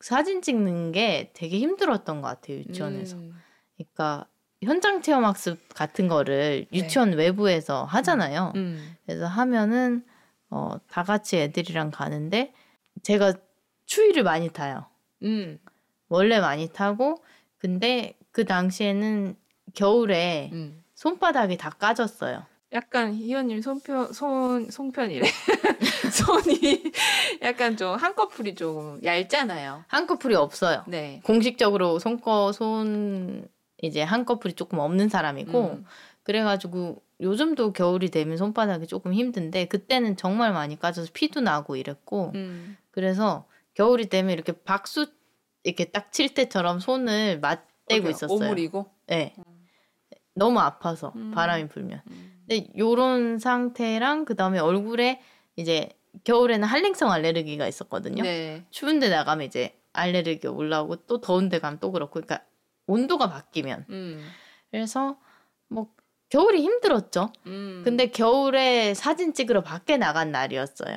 [0.00, 3.16] 사진 찍는 게 되게 힘들었던 것 같아요 유치원에서.
[3.16, 3.34] 음.
[3.76, 4.26] 그러니까
[4.62, 6.78] 현장 체험 학습 같은 거를 네.
[6.78, 7.16] 유치원 네.
[7.16, 8.52] 외부에서 하잖아요.
[8.56, 8.96] 음.
[9.06, 10.04] 그래서 하면은
[10.50, 12.52] 어, 다 같이 애들이랑 가는데
[13.04, 13.34] 제가
[13.86, 14.86] 추위를 많이 타요.
[15.22, 15.58] 음.
[16.08, 17.22] 원래 많이 타고
[17.58, 19.36] 근데 그 당시에는
[19.74, 20.82] 겨울에 음.
[20.94, 22.44] 손바닥이 다 까졌어요.
[22.72, 25.28] 약간 희원님 손편 손 송편이래
[26.12, 26.92] 손이
[27.42, 29.84] 약간 좀 한꺼풀이 좀 얇잖아요.
[29.86, 30.82] 한꺼풀이 없어요.
[30.88, 31.20] 네.
[31.24, 33.46] 공식적으로 손거 손
[33.80, 35.84] 이제 한꺼풀이 조금 없는 사람이고 음.
[36.24, 42.76] 그래가지고 요즘도 겨울이 되면 손바닥이 조금 힘든데 그때는 정말 많이 까져서 피도 나고 이랬고 음.
[42.94, 45.06] 그래서 겨울이 되면 이렇게 박수
[45.64, 48.36] 이렇게 딱 칠 때처럼 손을 맞대고 있었어요.
[48.38, 48.86] 오므리고?
[49.08, 49.34] 네.
[49.38, 49.44] 음.
[50.34, 51.32] 너무 아파서 음.
[51.34, 52.00] 바람이 불면.
[52.08, 52.44] 음.
[52.46, 55.20] 근데 요런 상태랑 그 다음에 얼굴에
[55.56, 55.88] 이제
[56.22, 58.22] 겨울에는 한랭성 알레르기가 있었거든요.
[58.22, 58.64] 네.
[58.70, 62.44] 추운데 나가면 이제 알레르기 올라오고 또 더운데 가면 또 그렇고 그러니까
[62.86, 63.86] 온도가 바뀌면.
[63.90, 64.24] 음.
[64.70, 65.18] 그래서
[65.66, 65.88] 뭐
[66.28, 67.32] 겨울이 힘들었죠.
[67.46, 67.82] 음.
[67.84, 70.96] 근데 겨울에 사진 찍으러 밖에 나간 날이었어요.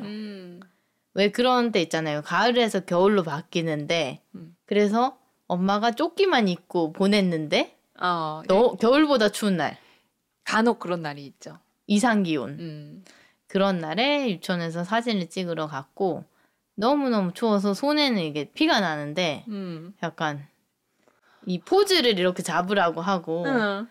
[1.17, 1.19] 음.
[1.19, 2.21] 왜 그런 때 있잖아요.
[2.21, 4.55] 가을에서 겨울로 바뀌는데 음.
[4.65, 8.77] 그래서 엄마가 조끼만 입고 보냈는데 어, 너, 예.
[8.79, 9.77] 겨울보다 추운 날.
[10.43, 11.57] 간혹 그런 날이 있죠.
[11.87, 12.51] 이상 기온.
[12.59, 13.03] 음.
[13.47, 16.23] 그런 날에 유치원에서 사진을 찍으러 갔고
[16.75, 19.93] 너무 너무 추워서 손에는 이게 피가 나는데 음.
[20.03, 20.45] 약간
[21.45, 23.87] 이 포즈를 이렇게 잡으라고 하고 응.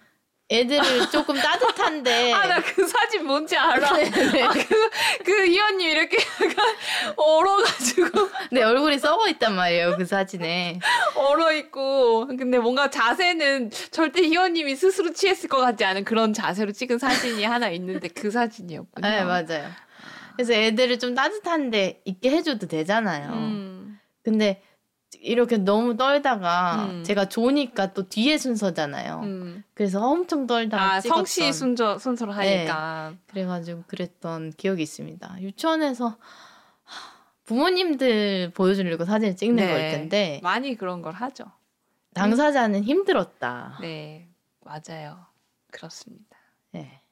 [0.49, 0.81] 애들을
[1.11, 2.33] 조금 따뜻한데.
[2.33, 3.93] 아, 나 그 사진 뭔지 알아.
[3.97, 4.43] 네, 네.
[4.43, 4.91] 아, 그,
[5.25, 6.57] 그 희원님 이렇게 약간
[7.17, 8.29] 얼어가지고.
[8.53, 10.79] 네, 얼굴이 썩어 있단 말이에요, 그 사진에.
[11.15, 12.27] 얼어있고.
[12.29, 17.69] 근데 뭔가 자세는 절대 희원님이 스스로 취했을 것 같지 않은 그런 자세로 찍은 사진이 하나
[17.71, 19.09] 있는데 그 사진이었군요.
[19.09, 19.69] 네, 맞아요.
[20.37, 23.31] 그래서 애들을 좀 따뜻한데 있게 해줘도 되잖아요.
[23.33, 23.99] 음.
[24.23, 24.63] 근데
[25.27, 27.05] 이렇게 너무 떨다가 음.
[27.05, 29.21] 제가 좋으니까 또 뒤에 순서잖아요.
[29.25, 29.65] 음.
[29.75, 31.25] 그래서 엄청 떨다가 아, 찍었던.
[31.27, 32.59] 성씨 순서 순서로 네.
[32.59, 33.19] 하니까 네.
[33.27, 35.37] 그래가지고 그랬던 기억이 있습니다.
[35.41, 36.17] 유치원에서
[37.45, 39.73] 부모님들 보여주려고 사진을 찍는 네.
[39.73, 41.45] 걸 텐데 많이 그런 걸 하죠.
[42.15, 43.79] 당사자는 힘들었다.
[43.81, 44.29] 네,
[44.61, 45.27] 맞아요.
[45.71, 46.37] 그렇습니다.
[46.73, 47.03] 네.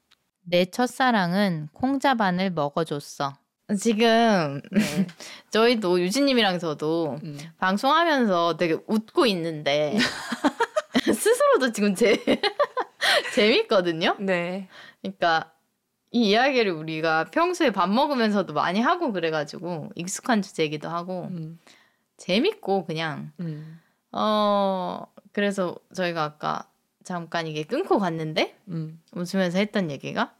[0.42, 3.34] 내 첫사랑은 콩자반을 먹어줬어.
[3.78, 5.06] 지금 네.
[5.50, 7.38] 저희도 유진님이랑 저도 음.
[7.58, 9.96] 방송하면서 되게 웃고 있는데
[11.04, 12.22] 스스로도 지금 제
[13.34, 14.16] 재밌거든요.
[14.20, 14.68] 네.
[15.00, 15.52] 그러니까
[16.10, 21.58] 이 이야기를 우리가 평소에 밥 먹으면서도 많이 하고 그래가지고 익숙한 주제이기도 하고 음.
[22.18, 23.80] 재밌고 그냥 음.
[24.12, 26.68] 어 그래서 저희가 아까
[27.02, 29.00] 잠깐 이게 끊고 갔는데 음.
[29.12, 30.34] 웃으면서 했던 얘기가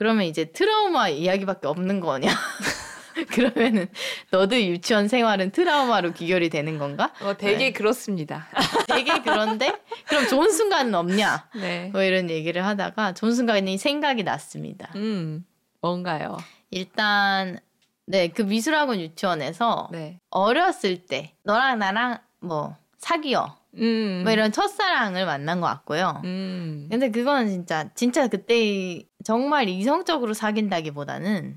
[0.00, 2.30] 그러면 이제 트라우마 이야기밖에 없는 거냐?
[3.28, 3.86] 그러면은
[4.30, 7.12] 너도 유치원 생활은 트라우마로 귀결이 되는 건가?
[7.20, 7.72] 어, 되게 네.
[7.74, 8.48] 그렇습니다.
[8.88, 11.50] 되게 그런데 그럼 좋은 순간은 없냐?
[11.56, 11.90] 네.
[11.92, 14.90] 뭐 이런 얘기를 하다가 좋은 순간이 생각이 났습니다.
[14.94, 15.44] 음,
[15.82, 16.38] 뭔가요?
[16.70, 17.60] 일단
[18.06, 20.18] 네, 그 미술학원 유치원에서 네.
[20.30, 24.22] 어렸을 때 너랑 나랑 뭐 사귀어 음.
[24.24, 26.20] 뭐 이런 첫사랑을 만난 것 같고요.
[26.24, 26.88] 음.
[26.90, 31.56] 근데 그건 진짜 진짜 그때 정말 이성적으로 사귄다기보다는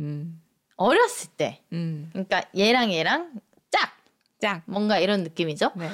[0.00, 0.42] 음.
[0.76, 2.08] 어렸을 때, 음.
[2.12, 3.32] 그러니까 얘랑 얘랑
[3.70, 3.90] 짝,
[4.40, 5.72] 짝 뭔가 이런 느낌이죠.
[5.74, 5.90] 네.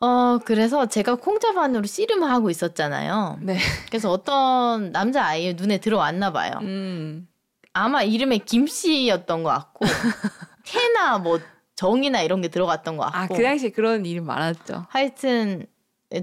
[0.00, 3.38] 어 그래서 제가 콩자반으로 씨름하고 있었잖아요.
[3.42, 3.58] 네.
[3.88, 6.52] 그래서 어떤 남자 아이의 눈에 들어왔나 봐요.
[6.62, 7.28] 음.
[7.74, 9.84] 아마 이름에 김씨였던 것 같고
[10.64, 11.38] 태나 뭐
[11.80, 13.18] 정이나 이런 게 들어갔던 것 같고.
[13.18, 14.84] 아, 그 당시에 그런 이름 많았죠.
[14.90, 15.64] 하여튼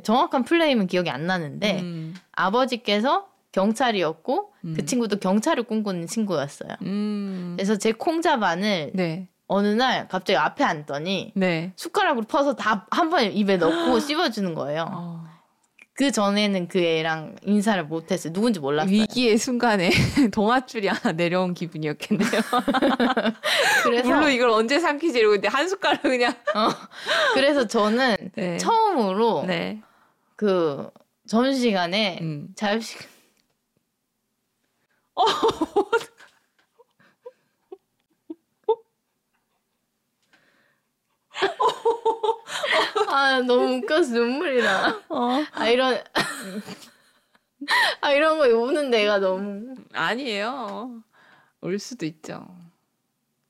[0.04, 2.14] 정확한 플레임은 기억이 안 나는데 음.
[2.32, 4.74] 아버지께서 경찰이었고 그 음.
[4.76, 6.76] 그 친구도 경찰을 꿈꾸는 친구였어요.
[6.84, 7.56] 음.
[7.58, 9.30] 그래서 제 콩자반을 네.
[9.48, 11.74] 어느 날 갑자기 앞에 앉더니 네.
[11.76, 14.86] 숟가락으로 퍼서 다 한 번에 입에 넣고 씹어주는 거예요.
[14.92, 15.27] 어.
[15.98, 18.32] 그 전에는 그 애랑 인사를 못했어요.
[18.32, 18.94] 누군지 몰랐어요.
[18.94, 19.90] 위기의 순간에
[20.32, 22.30] 동아줄이 하나 내려온 기분이었겠네요.
[23.84, 26.34] 그래서 물론 이걸 언제 삼키지 이러고 있는데 한 숟가락 그냥.
[26.54, 26.70] 어,
[27.34, 28.58] 그래서 저는 네.
[28.58, 29.82] 처음으로 네.
[30.36, 30.88] 그
[31.28, 32.50] 점심시간에 음.
[32.56, 33.00] 자유식
[35.16, 35.24] 어.
[43.08, 45.02] 아 너무 웃겨서 눈물이 나.
[45.10, 45.44] 어.
[45.52, 46.02] 아 이런
[48.02, 51.04] 아 이런 거 우는 내가 너무 아니에요.
[51.62, 52.48] 올 수도 있죠.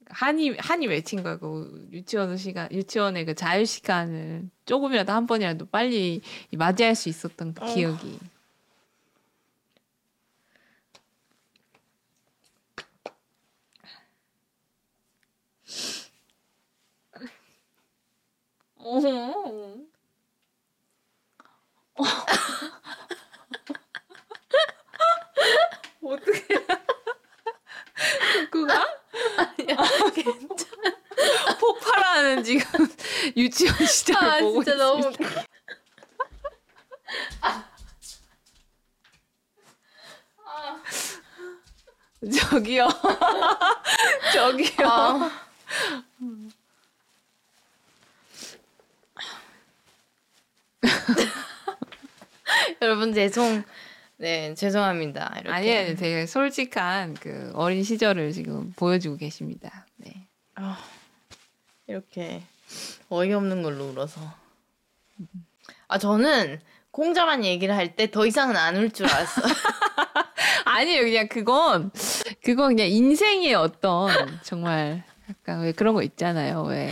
[0.09, 6.21] 한이 한이 외친 거고 유치원 시간 유치원의 그 자유 시간을 조금이라도 한 번이라도 빨리
[6.55, 8.19] 맞이할 수 있었던 그 기억이.
[8.21, 8.36] 어.
[26.03, 26.47] 어떻게
[28.33, 28.85] 듣고 가?
[29.37, 29.75] 아니야
[30.13, 30.95] 괜찮아
[31.59, 32.87] 폭발하는 지금
[33.35, 34.85] 유치원 시절 아, 보고 진짜 있습니다.
[34.85, 35.11] 너무
[37.41, 37.63] 아.
[42.49, 42.87] 저기요
[44.33, 45.46] 저기요 아.
[52.81, 53.63] 여러분 죄송
[54.17, 55.31] 네 죄송합니다.
[55.39, 55.49] 이렇게.
[55.51, 59.85] 아니에요, 되게 솔직한 그 어린 시절을 지금 보여주고 계십니다.
[59.97, 60.27] 네.
[60.55, 60.77] 아,
[61.87, 62.41] 이렇게
[63.09, 64.21] 어이없는 걸로 울어서.
[65.87, 66.59] 아 저는
[66.91, 69.41] 공자만 얘기를 할 때 더 이상은 안 울 줄 알았어.
[70.65, 71.91] 아니에요, 그냥 그건
[72.43, 74.09] 그건 그냥 인생의 어떤
[74.43, 76.63] 정말 약간 왜 그런 거 있잖아요.
[76.63, 76.91] 왜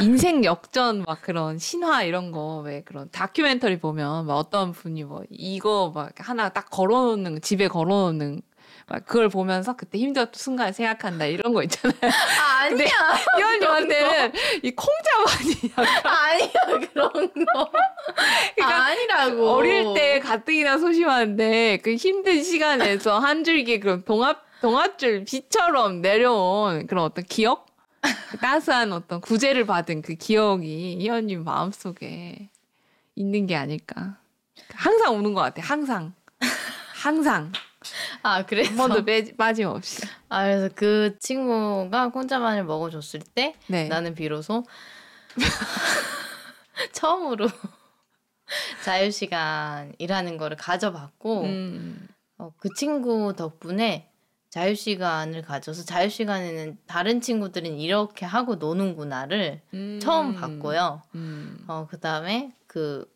[0.00, 5.22] 인생 역전 막 그런 신화 이런 거 왜 그런 다큐멘터리 보면 막 어떤 분이 뭐
[5.30, 8.40] 이거 막 하나 딱 걸어놓는 집에 걸어놓는
[8.88, 11.98] 막 그걸 보면서 그때 힘들었던 순간 생각한다 이런 거 있잖아요.
[12.02, 12.86] 아, 아니야.
[13.38, 15.72] 이현님한테는 이 콩자반이
[16.04, 17.70] 아니야 그런 거.
[18.54, 19.50] 그러니까 아 니라고.
[19.50, 27.04] 어릴 때 가뜩이나 소심한데 그 힘든 시간에서 한 줄기 그런 동합 동아줄 비처럼 내려온 그런
[27.04, 27.65] 어떤 기억,
[28.30, 32.50] 그 따스한 어떤 구제를 받은 그 기억이 이현님 마음속에
[33.14, 34.18] 있는 게 아닐까.
[34.74, 35.62] 항상 우는 것 같아.
[35.62, 36.14] 항상,
[36.94, 37.52] 항상.
[38.22, 40.02] 아, 그래서 한 번도 빼, 빠짐없이.
[40.28, 43.88] 아, 그래서 그 친구가 콩자반을 먹어줬을 때 네.
[43.88, 44.64] 나는 비로소
[46.92, 47.48] 처음으로
[48.84, 52.08] 자유 시간이라는 거를 가져봤고 음.
[52.38, 54.10] 어, 그 친구 덕분에
[54.56, 60.00] 자유 시간을 가져서 자유 시간에는 다른 친구들은 이렇게 하고 노는구나를 음.
[60.00, 61.02] 처음 봤고요.
[61.14, 61.62] 음.
[61.68, 63.06] 어, 그 다음에 그,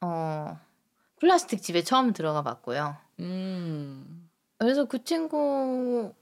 [0.00, 0.58] 어,
[1.16, 2.96] 플라스틱 집에 처음 들어가 봤고요.
[3.18, 4.30] 음.
[4.56, 6.14] 그래서 그 친구는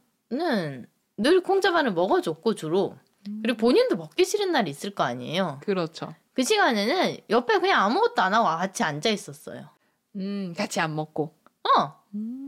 [1.19, 2.97] 늘 콩자반을 먹어줬고 주로
[3.29, 3.39] 음.
[3.45, 5.61] 그리고 본인도 먹기 싫은 날이 있을 거 아니에요.
[5.63, 6.13] 그렇죠.
[6.35, 9.69] 그 시간에는 옆에 그냥 아무것도 안 하고 같이 앉아 있었어요.
[10.17, 11.33] 음, 같이 안 먹고.
[11.63, 11.95] 어.
[12.17, 12.48] 음.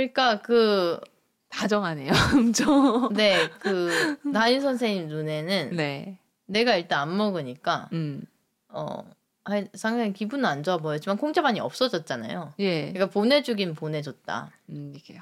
[0.00, 0.98] 그러니까 그
[1.50, 2.10] 다정하네요.
[2.34, 3.12] 엄청.
[3.12, 6.18] 네, 그 나인 선생님 눈에는 네.
[6.46, 8.22] 내가 일단 안 먹으니까 음.
[8.68, 9.04] 어
[9.74, 12.54] 상당히 기분은 안 좋아 보였지만 콩자반이 없어졌잖아요.
[12.60, 12.92] 예.
[12.92, 14.50] 그러니까 보내주긴 보내줬다.
[14.70, 15.18] 음, 이게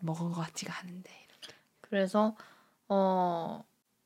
[0.00, 1.10] 먹은 것 같지가 않은데.
[1.10, 1.56] 이렇게.
[1.82, 2.34] 그래서
[2.88, 3.62] 어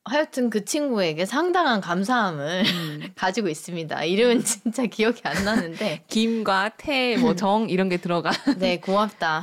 [0.07, 3.13] 하여튼 그 친구에게 상당한 감사함을 음.
[3.17, 4.05] 가지고 있습니다.
[4.05, 8.31] 이름은 진짜 기억이 안 나는데 김과 태, 뭐 정 이런 게 들어가.
[8.59, 9.43] 네, 고맙다.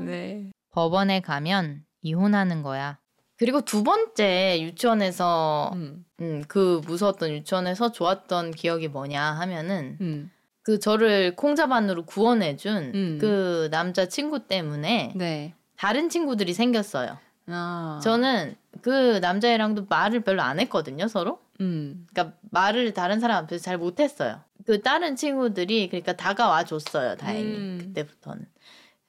[0.00, 0.04] 네.
[0.04, 0.50] 네.
[0.72, 2.98] 법원에 가면 이혼하는 거야.
[3.38, 6.04] 그리고 두 번째 유치원에서 음.
[6.20, 10.30] 음, 그 무서웠던 유치원에서 좋았던 기억이 뭐냐 하면은 음.
[10.66, 13.18] 그 저를 콩자반으로 구원해준 음.
[13.20, 15.54] 그 남자 친구 때문에 네.
[15.76, 17.18] 다른 친구들이 생겼어요.
[17.46, 18.00] 아.
[18.02, 21.38] 저는 그 남자애랑도 말을 별로 안 했거든요, 서로.
[21.60, 22.04] 음.
[22.10, 24.40] 그러니까 말을 다른 사람 앞에서 잘 못했어요.
[24.66, 27.78] 그 다른 친구들이 그러니까 다가와 줬어요, 다행히 음.
[27.80, 28.44] 그때부터는.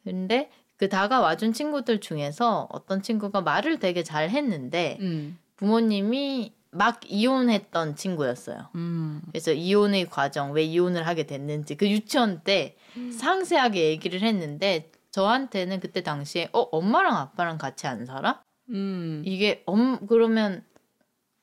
[0.04, 5.40] 근데 그 다가와 준 친구들 중에서 어떤 친구가 말을 되게 잘 했는데 음.
[5.56, 8.70] 부모님이 막 이혼했던 친구였어요.
[8.76, 9.22] 음.
[9.32, 13.12] 그래서 이혼의 과정, 왜 이혼을 하게 됐는지 그 유치원 때 음.
[13.12, 18.42] 상세하게 얘기를 했는데 저한테는 그때 당시에 어 엄마랑 아빠랑 같이 안 살아?
[18.70, 19.24] 음.
[19.26, 20.64] 이게 엄 그러면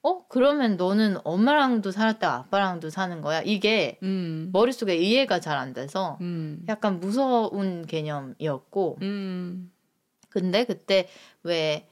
[0.03, 3.41] 어 그러면 너는 엄마랑도 살았다 아빠랑도 사는 거야?
[3.43, 4.51] 이게 음.
[4.53, 6.62] 머릿속에 이해가 잘 안 돼서 음.
[6.68, 9.72] 약간 무서운 개념이었고 음.
[10.28, 11.09] 근데 그때
[11.43, 11.89] 왜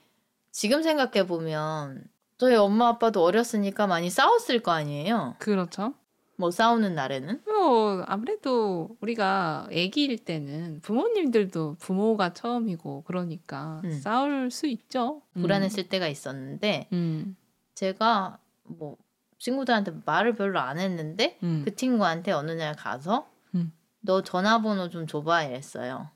[0.50, 2.04] 지금 생각해 보면
[2.42, 5.36] 저희 엄마 아빠도 어렸으니까 많이 싸웠을 거 아니에요.
[5.38, 5.94] 그렇죠.
[6.34, 7.42] 뭐 싸우는 날에는?
[7.46, 13.92] 뭐 아무래도 우리가 아기일 때는 부모님들도 부모가 처음이고 그러니까 음.
[13.92, 15.22] 싸울 수 있죠.
[15.34, 15.88] 불안했을 음.
[15.88, 17.36] 때가 있었는데 음.
[17.76, 18.96] 제가 뭐
[19.38, 21.62] 친구들한테 말을 별로 안 했는데 음.
[21.64, 23.72] 그 친구한테 어느 날 가서 음.
[24.00, 26.10] 너 전화번호 좀 줘봐 이랬어요.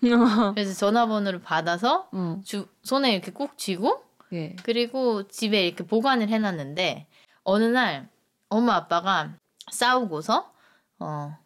[0.54, 2.40] 그래서 전화번호를 받아서 어.
[2.46, 4.56] 주, 손에 이렇게 꾹 쥐고 예.
[4.62, 7.06] 그리고 집에 이렇게 보관을 해놨는데
[7.44, 8.08] 어느 날
[8.48, 9.34] 엄마 아빠가
[9.70, 10.52] 싸우고서
[10.98, 11.36] 어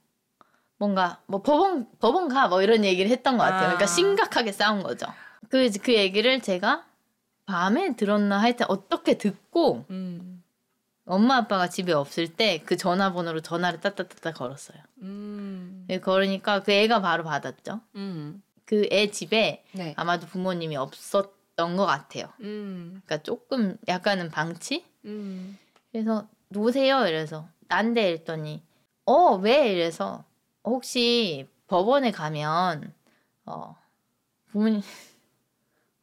[0.78, 3.61] 뭔가 뭐 법원 법원 가 뭐 이런 얘기를 했던 것 같아요.
[3.62, 3.87] 그러니까 아.
[3.87, 5.07] 심각하게 싸운 거죠.
[5.51, 6.87] 그그 얘기를 제가
[7.47, 10.43] 밤에 들었나 하여튼 어떻게 듣고 음.
[11.05, 14.78] 엄마 아빠가 집에 없을 때 그 전화번호로 전화를 따따따따 걸었어요.
[15.03, 15.87] 음.
[16.03, 17.81] 걸으니까 그 애가 바로 받았죠.
[17.97, 18.43] 음.
[18.64, 19.95] 그애 집에 네.
[19.97, 21.39] 아마도 부모님이 없었
[21.76, 22.26] 것 같아요.
[22.40, 23.00] 음.
[23.04, 24.84] 그러니까 조금 약간은 방치?
[25.04, 25.58] 음.
[25.92, 28.62] 그래서 노세요 이래서 난데 이랬더니
[29.04, 30.24] 어 왜 이래서
[30.64, 32.92] 혹시 법원에 가면
[33.46, 33.76] 어
[34.46, 34.82] 부모님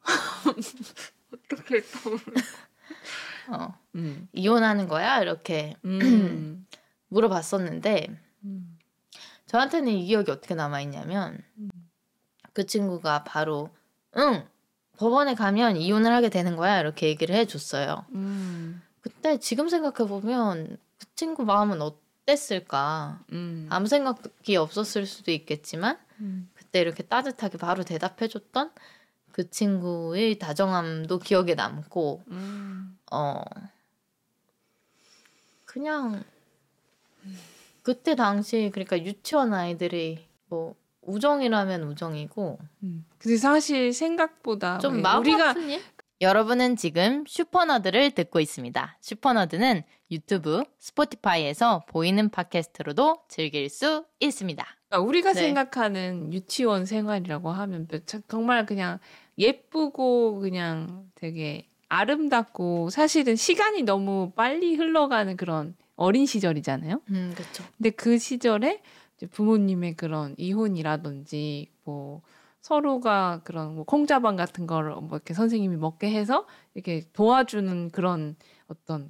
[1.32, 2.16] 어떻게 또
[3.54, 4.28] 어, 음.
[4.32, 6.66] 이혼하는 거야 이렇게 음.
[7.08, 8.08] 물어봤었는데
[8.44, 8.78] 음.
[9.46, 11.70] 저한테는 이 기억이 어떻게 남아 있냐면 음.
[12.52, 13.70] 그 친구가 바로
[14.16, 14.46] 응
[14.98, 18.04] 법원에 가면 이혼을 하게 되는 거야 이렇게 얘기를 해줬어요.
[18.14, 18.82] 음.
[19.00, 23.20] 그때 지금 생각해 보면 그 친구 마음은 어땠을까?
[23.32, 23.68] 음.
[23.70, 26.50] 아무 생각이 없었을 수도 있겠지만 음.
[26.54, 28.72] 그때 이렇게 따뜻하게 바로 대답해줬던
[29.30, 32.98] 그 친구의 다정함도 기억에 남고 음.
[33.12, 33.40] 어
[35.64, 36.24] 그냥
[37.82, 40.74] 그때 당시 그러니까 유치원 아이들이 뭐
[41.08, 42.58] 우정이라면 우정이고.
[42.82, 43.04] 음.
[43.18, 45.80] 근데 사실 생각보다 좀 마음 우리가 아픈 일?
[46.20, 48.98] 여러분은 지금 슈퍼너드를 듣고 있습니다.
[49.00, 54.66] 슈퍼너드는 유튜브, 스포티파이에서 보이는 팟캐스트로도 즐길 수 있습니다.
[54.88, 55.40] 그러니까 우리가 네.
[55.40, 57.86] 생각하는 유치원 생활이라고 하면
[58.26, 58.98] 정말 그냥
[59.38, 67.00] 예쁘고 그냥 되게 아름답고 사실은 시간이 너무 빨리 흘러가는 그런 어린 시절이잖아요.
[67.10, 67.64] 음, 그렇죠.
[67.76, 68.80] 근데 그 시절에
[69.26, 72.22] 부모님의 그런 이혼이라든지 뭐
[72.60, 78.36] 서로가 그런 뭐 콩자반 같은 거를 뭐 이렇게 선생님이 먹게 해서 이렇게 도와주는 그런
[78.68, 79.08] 어떤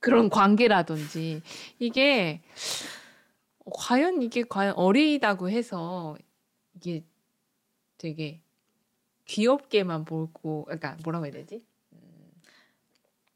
[0.00, 1.42] 그런 관계라든지
[1.78, 2.42] 이게
[3.64, 6.16] 과연 이게 과연 어리다고 해서
[6.74, 7.04] 이게
[7.98, 8.40] 되게
[9.26, 11.64] 귀엽게만 보고 그러니까 뭐라고 해야 되지?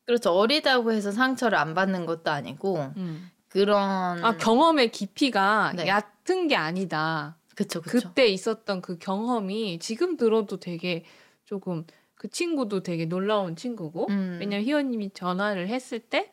[0.04, 0.30] 그렇죠.
[0.30, 3.30] 어리다고 해서 상처를 안 받는 것도 아니고 음.
[3.60, 5.86] 그런 아 경험의 깊이가 네.
[5.86, 7.36] 얕은 게 아니다.
[7.54, 8.08] 그쵸, 그쵸.
[8.08, 11.04] 그때 있었던 그 경험이 지금 들어도 되게
[11.44, 11.84] 조금
[12.14, 14.38] 그 친구도 되게 놀라운 친구고 음.
[14.40, 16.32] 왜냐면 희원님이 전화를 했을 때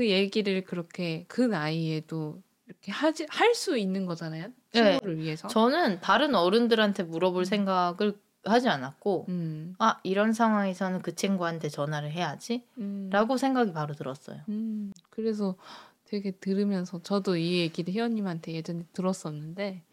[0.00, 4.92] 그 얘기를 그렇게 그 나이에도 이렇게 하지 할 수 있는 거잖아요 네.
[4.92, 5.22] 친구를 네.
[5.22, 7.44] 위해서 저는 다른 어른들한테 물어볼 음.
[7.44, 9.74] 생각을 하지 않았고 음.
[9.78, 13.10] 아 이런 상황에서는 그 친구한테 전화를 해야지 음.
[13.12, 14.90] 라고 생각이 바로 들었어요 음.
[15.10, 15.56] 그래서
[16.10, 19.84] 되게 들으면서 저도 이 얘기를 희원님한테 예전에 들었었는데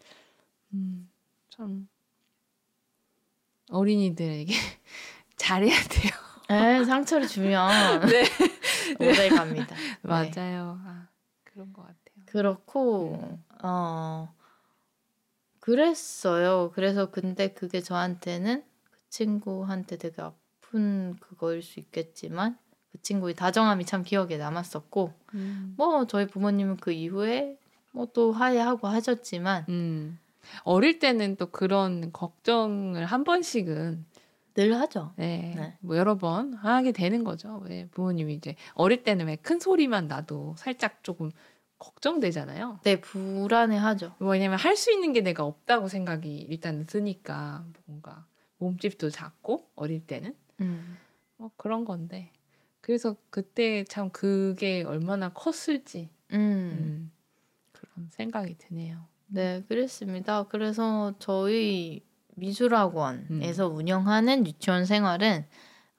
[0.74, 1.08] 음,
[1.48, 1.88] 참
[3.70, 4.52] 어린이들에게
[5.36, 6.12] 잘해야 돼요.
[6.48, 8.24] 네, 상처를 주면 네.
[8.98, 9.76] 오래 갑니다.
[9.76, 10.32] 네.
[10.34, 10.80] 맞아요.
[10.84, 11.08] 아,
[11.44, 12.24] 그런 것 같아요.
[12.26, 13.44] 그렇고 음.
[13.62, 14.34] 어
[15.60, 16.72] 그랬어요.
[16.74, 22.58] 그래서 근데 그게 저한테는 그 친구한테 되게 아픈 그거일 수 있겠지만
[22.98, 25.74] 그 친구의 다정함이 참 기억에 남았었고 음.
[25.76, 27.56] 뭐 저희 부모님은 그 이후에
[27.92, 30.18] 뭐 또 화해하고 하셨지만 음.
[30.64, 34.04] 어릴 때는 또 그런 걱정을 한 번씩은
[34.54, 35.12] 늘 하죠.
[35.16, 35.54] 네.
[35.56, 35.76] 네.
[35.80, 37.62] 뭐 여러 번 하게 되는 거죠.
[37.66, 41.30] 왜 부모님이 이제 어릴 때는 왜 큰 소리만 나도 살짝 조금
[41.78, 42.80] 걱정되잖아요.
[42.82, 44.14] 네, 불안해하죠.
[44.18, 48.26] 왜냐면 할 수 있는 게 내가 없다고 생각이 일단 드니까 뭔가
[48.58, 50.98] 몸집도 작고 어릴 때는 음.
[51.36, 52.32] 뭐 그런 건데
[52.88, 56.38] 그래서 그때 참 그게 얼마나 컸을지 음.
[56.38, 57.12] 음,
[57.70, 59.04] 그런 생각이 드네요.
[59.26, 60.44] 네, 그랬습니다.
[60.44, 62.00] 그래서 저희
[62.36, 63.76] 미술학원에서 음.
[63.76, 65.44] 운영하는 유치원 생활은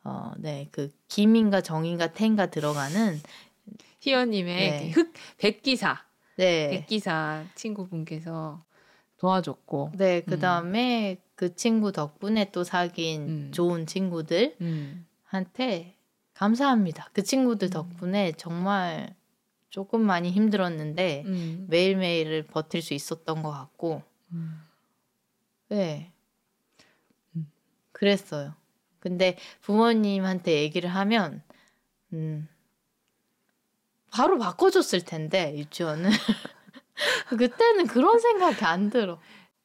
[0.03, 3.21] 어, 네, 그 김인가 정인가 텐가 들어가는
[3.99, 4.89] 희연님의 네.
[4.89, 6.03] 흑 백기사,
[6.37, 8.65] 네, 백기사 친구분께서
[9.17, 11.29] 도와줬고, 네, 그 다음에 음.
[11.35, 13.51] 그 친구 덕분에 또 사귄 음.
[13.51, 15.05] 좋은 친구들한테 음.
[16.39, 17.09] 감사합니다.
[17.11, 17.71] 그 친구들 음.
[17.71, 19.13] 덕분에 정말
[19.69, 21.65] 조금 많이 힘들었는데 음.
[21.69, 24.61] 매일매일을 버틸 수 있었던 것 같고 음.
[25.67, 26.13] 네
[27.35, 27.51] 음.
[27.91, 28.55] 그랬어요.
[29.01, 31.43] 근데 부모님한테 얘기를 하면
[32.13, 32.47] 음
[34.09, 36.09] 바로 바꿔줬을 텐데 유치원을
[37.37, 39.19] 그때는 그런 생각이 안 들어.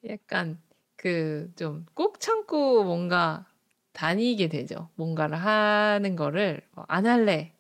[0.09, 0.61] 약간
[0.97, 3.47] 그 좀 꼭 참고 뭔가
[3.95, 4.91] 다니게 되죠.
[4.97, 7.55] 뭔가를 하는 거를 뭐안 할래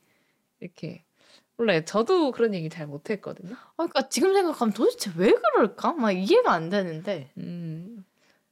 [0.60, 1.04] 이렇게
[1.56, 3.54] 원래 저도 그런 얘기 잘 못했거든요.
[3.54, 5.92] 아, 그러니까 지금 생각하면 도대체 왜 그럴까?
[5.94, 7.30] 막 이해가 안 되는데.
[7.38, 8.04] 음,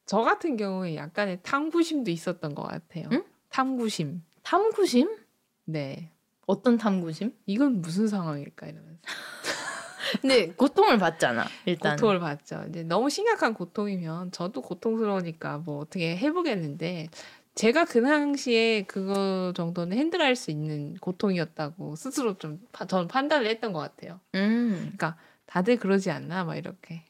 [0.06, 3.08] 저 같은 경우에 약간의 탐구심도 있었던 것 같아요.
[3.12, 3.24] 응?
[3.48, 4.22] 탐구심.
[4.42, 5.16] 탐구심?
[5.64, 6.12] 네.
[6.46, 7.34] 어떤 탐구심?
[7.46, 9.00] 이건 무슨 상황일까 이러면서.
[10.20, 11.46] 근데 고통을 받잖아.
[11.64, 12.66] 일단 고통을 받죠.
[12.68, 17.08] 이제 너무 심각한 고통이면 저도 고통스러우니까 뭐 어떻게 해보겠는데
[17.54, 23.80] 제가 그 당시에 그거 정도는 핸들할 수 있는 고통이었다고 스스로 좀 저는 판단을 했던 것
[23.80, 24.20] 같아요.
[24.34, 24.92] 음.
[24.96, 27.04] 그러니까 다들 그러지 않나 막 이렇게.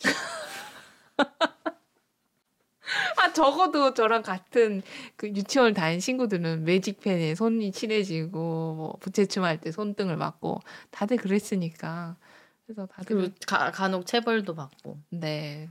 [3.18, 4.82] 아 적어도 저랑 같은
[5.16, 12.16] 그 유치원 다닌 친구들은 매직펜에 손이 칠해지고 뭐 부채춤 할 때 손등을 맞고 다들 그랬으니까
[12.66, 15.68] 그래서 다들 가, 간혹 체벌도 받고 네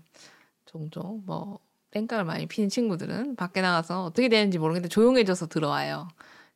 [0.65, 1.59] 종종 뭐
[1.91, 6.07] 땡깡을 많이 피는 친구들은 밖에 나가서 어떻게 되는지 모르겠는데 조용해져서 들어와요.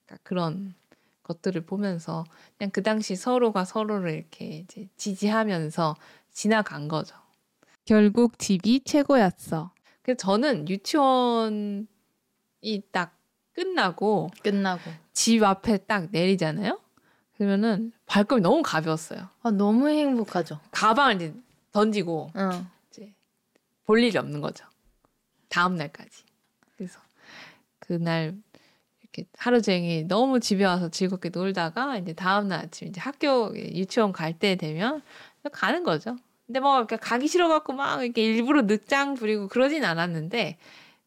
[0.06, 0.76] 그러니까 그런
[1.24, 2.26] 것들을 보면서
[2.58, 5.96] 그냥 그 당시 서로가 서로를 이렇게 이제 지지하면서
[6.32, 7.16] 지나간 거죠.
[7.86, 9.72] 결국 집이 최고였어.
[10.02, 11.88] 그래서 저는 유치원이
[12.92, 13.18] 딱
[13.54, 16.80] 끝나고 끝나고 집 앞에 딱 내리잖아요.
[17.38, 19.28] 그러면은 발걸음이 너무 가벼웠어요.
[19.42, 20.60] 아 너무 행복하죠.
[20.72, 21.34] 가방을 이제
[21.72, 22.66] 던지고 어.
[22.90, 23.14] 이제
[23.86, 24.66] 볼 일이 없는 거죠.
[25.54, 26.24] 다음 날까지.
[26.76, 27.00] 그래서
[27.78, 28.36] 그날
[29.02, 34.12] 이렇게 하루 종일 너무 집에 와서 즐겁게 놀다가 이제 다음 날 아침 이제 학교 유치원
[34.14, 35.04] 갈 때 되면
[35.52, 36.18] 가는 거죠.
[36.48, 40.58] 근데 뭐 이렇게 가기 싫어갖고 막 이렇게 일부러 늦장 부리고 그러진 않았는데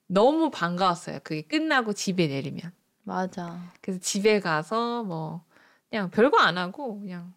[0.07, 1.19] 너무 반가웠어요.
[1.25, 2.71] 그게 끝나고 집에 내리면.
[3.03, 3.59] 맞아.
[3.81, 5.43] 그래서 집에 가서 뭐
[5.91, 7.35] 그냥 별거 안 하고 그냥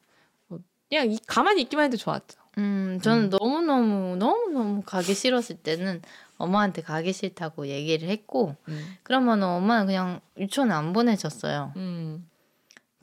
[0.47, 2.39] 뭐 그냥 가만히 있기만 해도 좋았죠.
[2.60, 3.30] 음, 저는 음.
[3.32, 6.03] 너무 너무 너무 너무 가기 싫었을 때는
[6.39, 8.95] 엄마한테 가기 싫다고 얘기를 했고 음.
[9.03, 11.73] 그러면 엄마는 그냥 유치원 안 보내줬어요.
[11.75, 12.27] 음.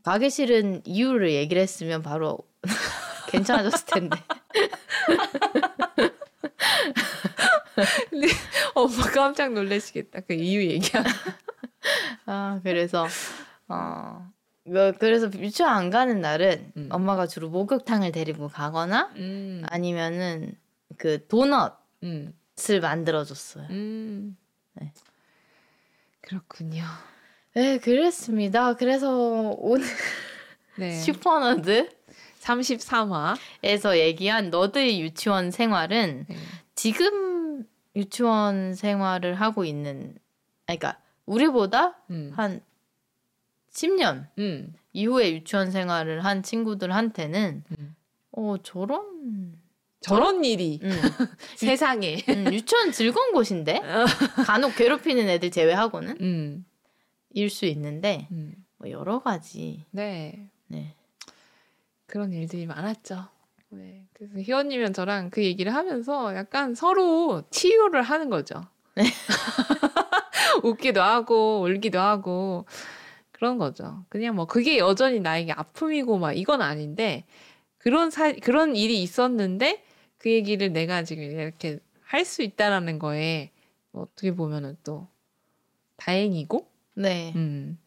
[0.02, 2.38] 가기 싫은 이유를 얘기를 했으면 바로
[3.28, 4.16] 괜찮아졌을 텐데.
[8.10, 8.28] 근데
[8.74, 10.20] 엄마 깜짝 놀라시겠다.
[10.20, 11.12] 그 이유 얘기하면.
[12.24, 13.06] 아 그래서
[13.68, 14.32] 어
[14.64, 16.88] 뭐, 그래서 유치원 안 가는 날은 음.
[16.90, 19.62] 엄마가 주로 목욕탕을 데리고 가거나 음.
[19.68, 20.56] 아니면은
[20.96, 21.76] 그 도넛
[22.70, 22.80] 을 음.
[22.80, 23.66] 만들어줬어요.
[23.70, 24.36] 음.
[24.74, 24.92] 네.
[26.22, 26.84] 그렇군요.
[27.54, 28.74] 네, 그랬습니다.
[28.74, 29.86] 그래서 오늘
[30.78, 30.92] 네.
[31.00, 31.90] super nerd
[32.40, 36.36] 33화에서 얘기한 nerd의 유치원 생활은 네.
[36.74, 40.16] 지금 유치원 생활을 하고 있는,
[40.66, 42.32] 그러니까 우리보다 음.
[42.34, 42.60] 한
[43.70, 44.74] 10년 음.
[44.92, 47.96] 이후에 유치원 생활을 한 친구들한테는 음.
[48.32, 49.55] 어 저런
[50.06, 50.90] 저런 일이 음.
[51.56, 53.80] 세상에 음, 유치원 즐거운 곳인데
[54.46, 56.64] 간혹 괴롭히는 애들 제외하고는 음.
[57.30, 58.54] 일수 있는데 음.
[58.76, 60.48] 뭐 여러 가지 네.
[60.68, 60.94] 네
[62.06, 63.26] 그런 일들이 많았죠.
[63.70, 64.06] 네.
[64.12, 68.64] 그래서 희원님이랑 저랑 그 얘기를 하면서 약간 서로 치유를 하는 거죠.
[68.94, 69.04] 네.
[70.62, 72.64] 웃기도 하고 울기도 하고
[73.32, 74.04] 그런 거죠.
[74.08, 77.26] 그냥 뭐 그게 여전히 나에게 아픔이고 막 이건 아닌데
[77.78, 79.84] 그런 사 그런 일이 있었는데
[80.18, 83.50] 그 얘기를 내가 지금 이렇게 할 수 있다라는 거에
[83.90, 85.08] 뭐 어떻게 보면은 또
[85.96, 87.32] 다행이고 네.
[87.36, 87.78] 음.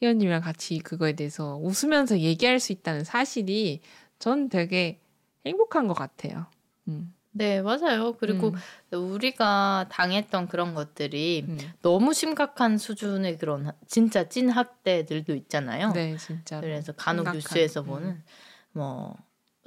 [0.00, 3.80] 희연님이랑 같이 그거에 대해서 웃으면서 얘기할 수 있다는 사실이
[4.18, 5.00] 전 되게
[5.46, 6.46] 행복한 것 같아요.
[6.88, 7.14] 음.
[7.36, 8.14] 네, 맞아요.
[8.18, 8.52] 그리고
[8.92, 8.96] 음.
[8.96, 11.58] 우리가 당했던 그런 것들이 음.
[11.82, 15.92] 너무 심각한 수준의 그런 진짜 찐 학대들도 있잖아요.
[15.92, 16.60] 네, 진짜.
[16.60, 17.34] 그래서 간혹 심각한.
[17.38, 17.86] 뉴스에서 음.
[17.86, 18.22] 보는
[18.72, 19.16] 뭐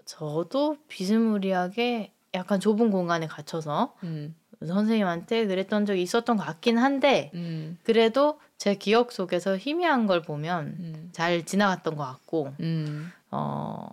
[0.08, 4.36] 저도 비스무리하게 약간 좁은 공간에 갇혀서 음.
[4.66, 7.78] 선생님한테 그랬던 적이 있었던 것 같긴 한데 음.
[7.84, 11.10] 그래도 제 기억 속에서 희미한 걸 보면 음.
[11.12, 12.54] 잘 지나갔던 것 같고
[13.30, 13.88] 어,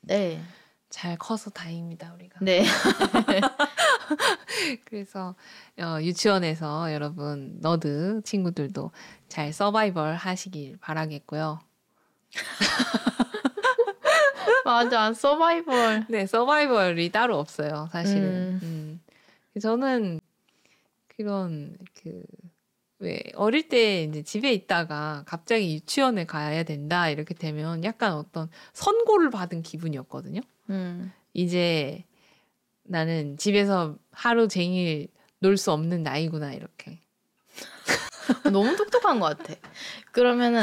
[0.00, 0.40] 네.
[0.88, 2.38] 잘 커서 다행입니다 우리가.
[2.42, 2.64] 네.
[4.86, 5.34] 그래서
[5.78, 8.90] 어, 유치원에서 여러분 너드 친구들도
[9.28, 11.60] 잘 서바이벌 하시길 바라겠고요.
[14.72, 16.06] 맞아 서바이벌.
[16.08, 18.22] 네 서바이벌이 따로 없어요 사실은.
[18.22, 18.60] 음.
[18.62, 19.60] 음.
[19.60, 20.20] 저는
[21.16, 22.22] 그런 그.
[23.02, 29.30] 왜 어릴 때 이제 집에 있다가 갑자기 유치원에 가야 된다 이렇게 되면 약간 어떤 선고를
[29.30, 30.42] 받은 기분이었거든요.
[30.68, 31.10] 음.
[31.32, 32.04] 이제
[32.82, 35.08] 나는 집에서 하루 종일
[35.38, 36.98] 놀 수 없는 나이구나 이렇게.
[38.52, 39.54] 너무 똑똑한 것 같아.
[40.12, 40.62] 그러면은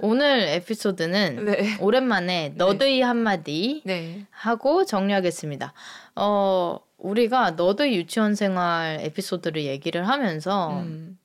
[0.00, 1.76] 오늘 에피소드는 네.
[1.80, 2.54] 오랜만에 네.
[2.56, 3.02] 너드의 네.
[3.02, 4.26] 한마디 네.
[4.30, 5.72] 하고 정리하겠습니다.
[6.16, 11.18] 어, 우리가 너드의 유치원 생활 에피소드를 얘기를 하면서 음.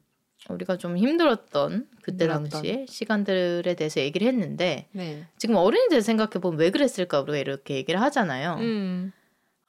[0.49, 2.49] 우리가 좀 힘들었던 그때 힘들었던.
[2.49, 5.25] 당시에 시간들에 대해서 얘기를 했는데 네.
[5.37, 8.57] 지금 어린이들 생각해 보면 왜 그랬을까 우리가 이렇게 얘기를 하잖아요.
[8.59, 9.11] 음.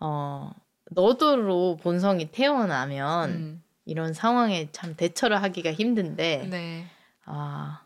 [0.00, 0.50] 어
[0.90, 3.62] 너도로 본성이 태어나면 음.
[3.86, 6.86] 이런 상황에 참 대처를 하기가 힘든데 네.
[7.24, 7.82] 아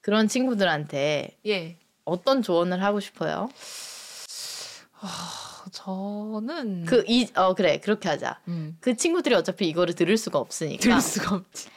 [0.00, 1.78] 그런 친구들한테 예.
[2.04, 3.48] 어떤 조언을 하고 싶어요?
[5.00, 8.40] 어, 저는 그이어 그래 그렇게 하자.
[8.48, 8.76] 음.
[8.80, 10.82] 그 친구들이 어차피 이거를 들을 수가 없으니까.
[10.82, 11.68] 들을 수가 없지.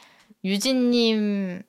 [0.44, 1.62] 유진님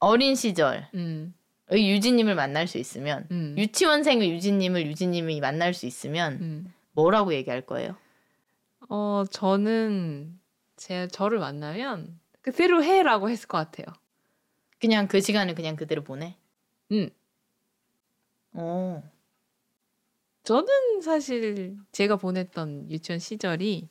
[0.00, 1.34] 어린 시절 음.
[1.70, 3.54] 유진님을 만날 수 있으면 음.
[3.58, 6.72] 유치원생의 유진님을 유진님이 만날 수 있으면 음.
[6.92, 7.96] 뭐라고 얘기할 거예요?
[8.88, 10.38] 어 저는
[10.76, 13.86] 제 저를 만나면 그대로 해라고 했을 것 같아요.
[14.80, 16.36] 그냥 그 시간을 그냥 그대로 보내.
[16.92, 17.10] 음.
[18.52, 19.02] 어.
[20.44, 23.88] 저는 사실 제가 보냈던 유치원 시절이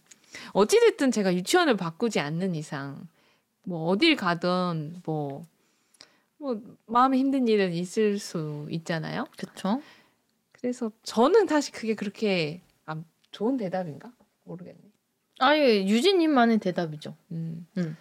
[0.53, 3.07] 어찌됐든 제가 유치원을 바꾸지 않는 이상
[3.63, 5.45] 뭐 어딜 가든 뭐,
[6.37, 9.25] 뭐 마음에 힘든 일은 있을 수 있잖아요.
[9.37, 9.81] 그렇죠.
[10.51, 14.11] 그래서 저는 사실 그게 그렇게 아, 좋은 대답인가
[14.47, 14.79] 모르겠네.
[15.39, 17.15] 아예 유진님만의 대답이죠.
[17.31, 17.67] 음.
[17.77, 17.97] 음.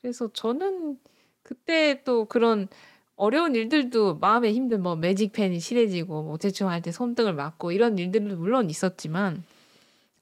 [0.00, 0.98] 그래서 저는
[1.42, 2.68] 그때 또 그런
[3.16, 8.36] 어려운 일들도 마음에 힘든 뭐 매직펜이 실해지고 뭐 대충 할 때 손등을 맞고 이런 일들도
[8.36, 9.42] 물론 있었지만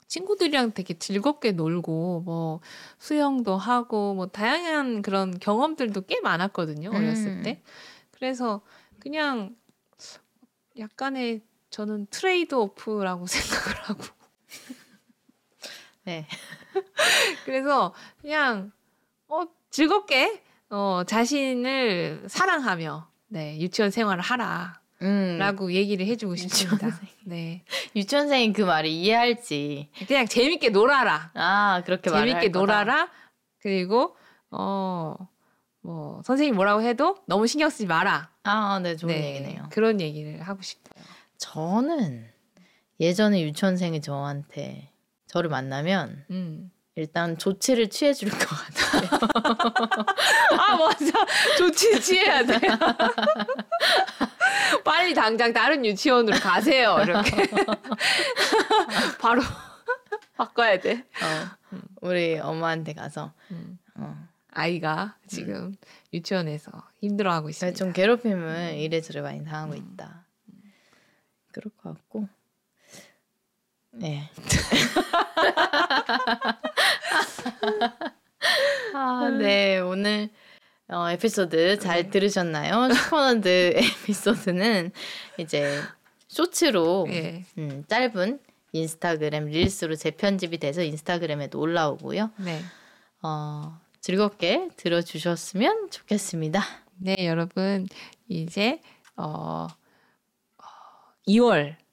[0.06, 2.60] 친구들이랑 되게 즐겁게 놀고 뭐
[2.98, 7.42] 수영도 하고 뭐 다양한 그런 경험들도 꽤 많았거든요 어렸을 음.
[7.42, 7.60] 때
[8.12, 8.62] 그래서
[8.98, 9.54] 그냥
[10.78, 14.04] 약간의 저는 트레이드 오프라고 생각을 하고
[16.06, 16.26] 네
[17.44, 18.72] 그래서 그냥
[19.28, 24.80] 어 즐겁게 어, 자신을 사랑하며 네, 유치원 생활을 하라.
[25.02, 25.36] 음.
[25.38, 26.86] 라고 얘기를 해주고 싶습니다.
[26.86, 27.08] 유치원생.
[27.24, 27.64] 네.
[27.94, 29.90] 유치원생이 그 말을 이해할지.
[30.06, 31.30] 그냥 재밌게 놀아라.
[31.34, 33.10] 아, 그렇게 재밌게 놀아라.
[33.60, 34.16] 그리고,
[34.50, 35.16] 어,
[35.82, 38.30] 뭐, 선생님 뭐라고 해도 너무 신경 쓰지 마라.
[38.44, 39.68] 아, 네, 좋은 네, 얘기네요.
[39.70, 41.04] 그런 얘기를 하고 싶어요.
[41.36, 42.26] 저는
[42.98, 44.90] 예전에 유치원생이 저한테
[45.26, 46.70] 저를 만나면, 음.
[46.94, 49.10] 일단 조치를 취해 줄 것 같아요.
[50.58, 51.26] 아, 맞아.
[51.58, 52.58] 조치 취해야 돼.
[54.82, 56.96] 빨리 당장 다른 유치원으로 가세요.
[57.02, 57.30] 이렇게.
[59.20, 59.42] 바로
[60.36, 61.04] 바꿔야 돼.
[61.22, 63.78] 어, 우리 엄마한테 가서 음.
[63.96, 64.16] 어.
[64.52, 65.76] 아이가 지금 음.
[66.14, 66.70] 유치원에서
[67.00, 67.76] 힘들어하고 있습니다.
[67.76, 69.76] 좀 괴롭힘을 이래저래 많이 당하고 음.
[69.76, 70.24] 있다.
[71.52, 72.26] 그럴 것 같고.
[73.98, 74.28] 네.
[78.94, 79.78] 아, 네.
[79.78, 80.28] 오늘
[80.88, 82.10] 어, 에피소드 잘 네.
[82.10, 82.92] 들으셨나요?
[82.92, 84.92] super nerd 에피소드는
[85.38, 85.80] 이제
[86.28, 87.44] 쇼츠로 네.
[87.56, 88.38] 음, 짧은
[88.72, 92.30] 인스타그램 릴스로 재편집이 돼서 인스타그램에도 올라오고요.
[92.36, 92.60] 네.
[93.22, 96.62] 어, 즐겁게 들어주셨으면 좋겠습니다.
[96.98, 97.88] 네, 여러분
[98.28, 98.82] 이제
[99.16, 99.68] 어,
[101.26, 101.85] 2월 어,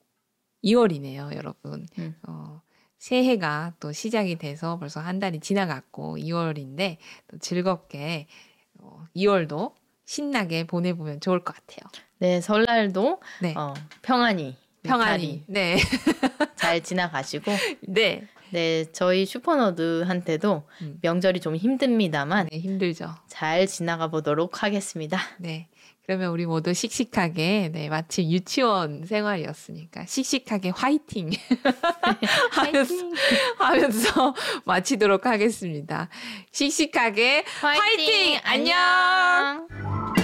[0.63, 1.87] 2월이네요, 여러분.
[1.97, 2.15] 음.
[2.27, 2.61] 어,
[2.97, 6.97] 새해가 또 시작이 돼서 벌써 한 달이 지나갔고 2월인데
[7.27, 8.27] 또 즐겁게
[8.79, 9.73] 어, 2월도
[10.05, 11.89] 신나게 보내보면 좋을 것 같아요.
[12.19, 13.53] 네, 설날도 네.
[13.57, 15.77] 어, 평안히 평안히 네.
[16.55, 17.51] 잘 지나가시고
[17.87, 18.27] 네.
[18.51, 20.99] 네, 저희 슈퍼너드한테도 음.
[21.01, 23.15] 명절이 좀 힘듭니다만 네, 힘들죠.
[23.27, 25.17] 잘 지나가 보도록 하겠습니다.
[25.39, 25.67] 네.
[26.05, 31.31] 그러면 우리 모두 씩씩하게 네 마치 유치원 생활이었으니까 씩씩하게 화이팅
[32.51, 32.93] 하면서
[33.57, 34.35] 하면서
[34.65, 36.09] 마치도록 하겠습니다.
[36.51, 38.39] 씩씩하게 화이팅, 화이팅!
[38.43, 40.22] 안녕.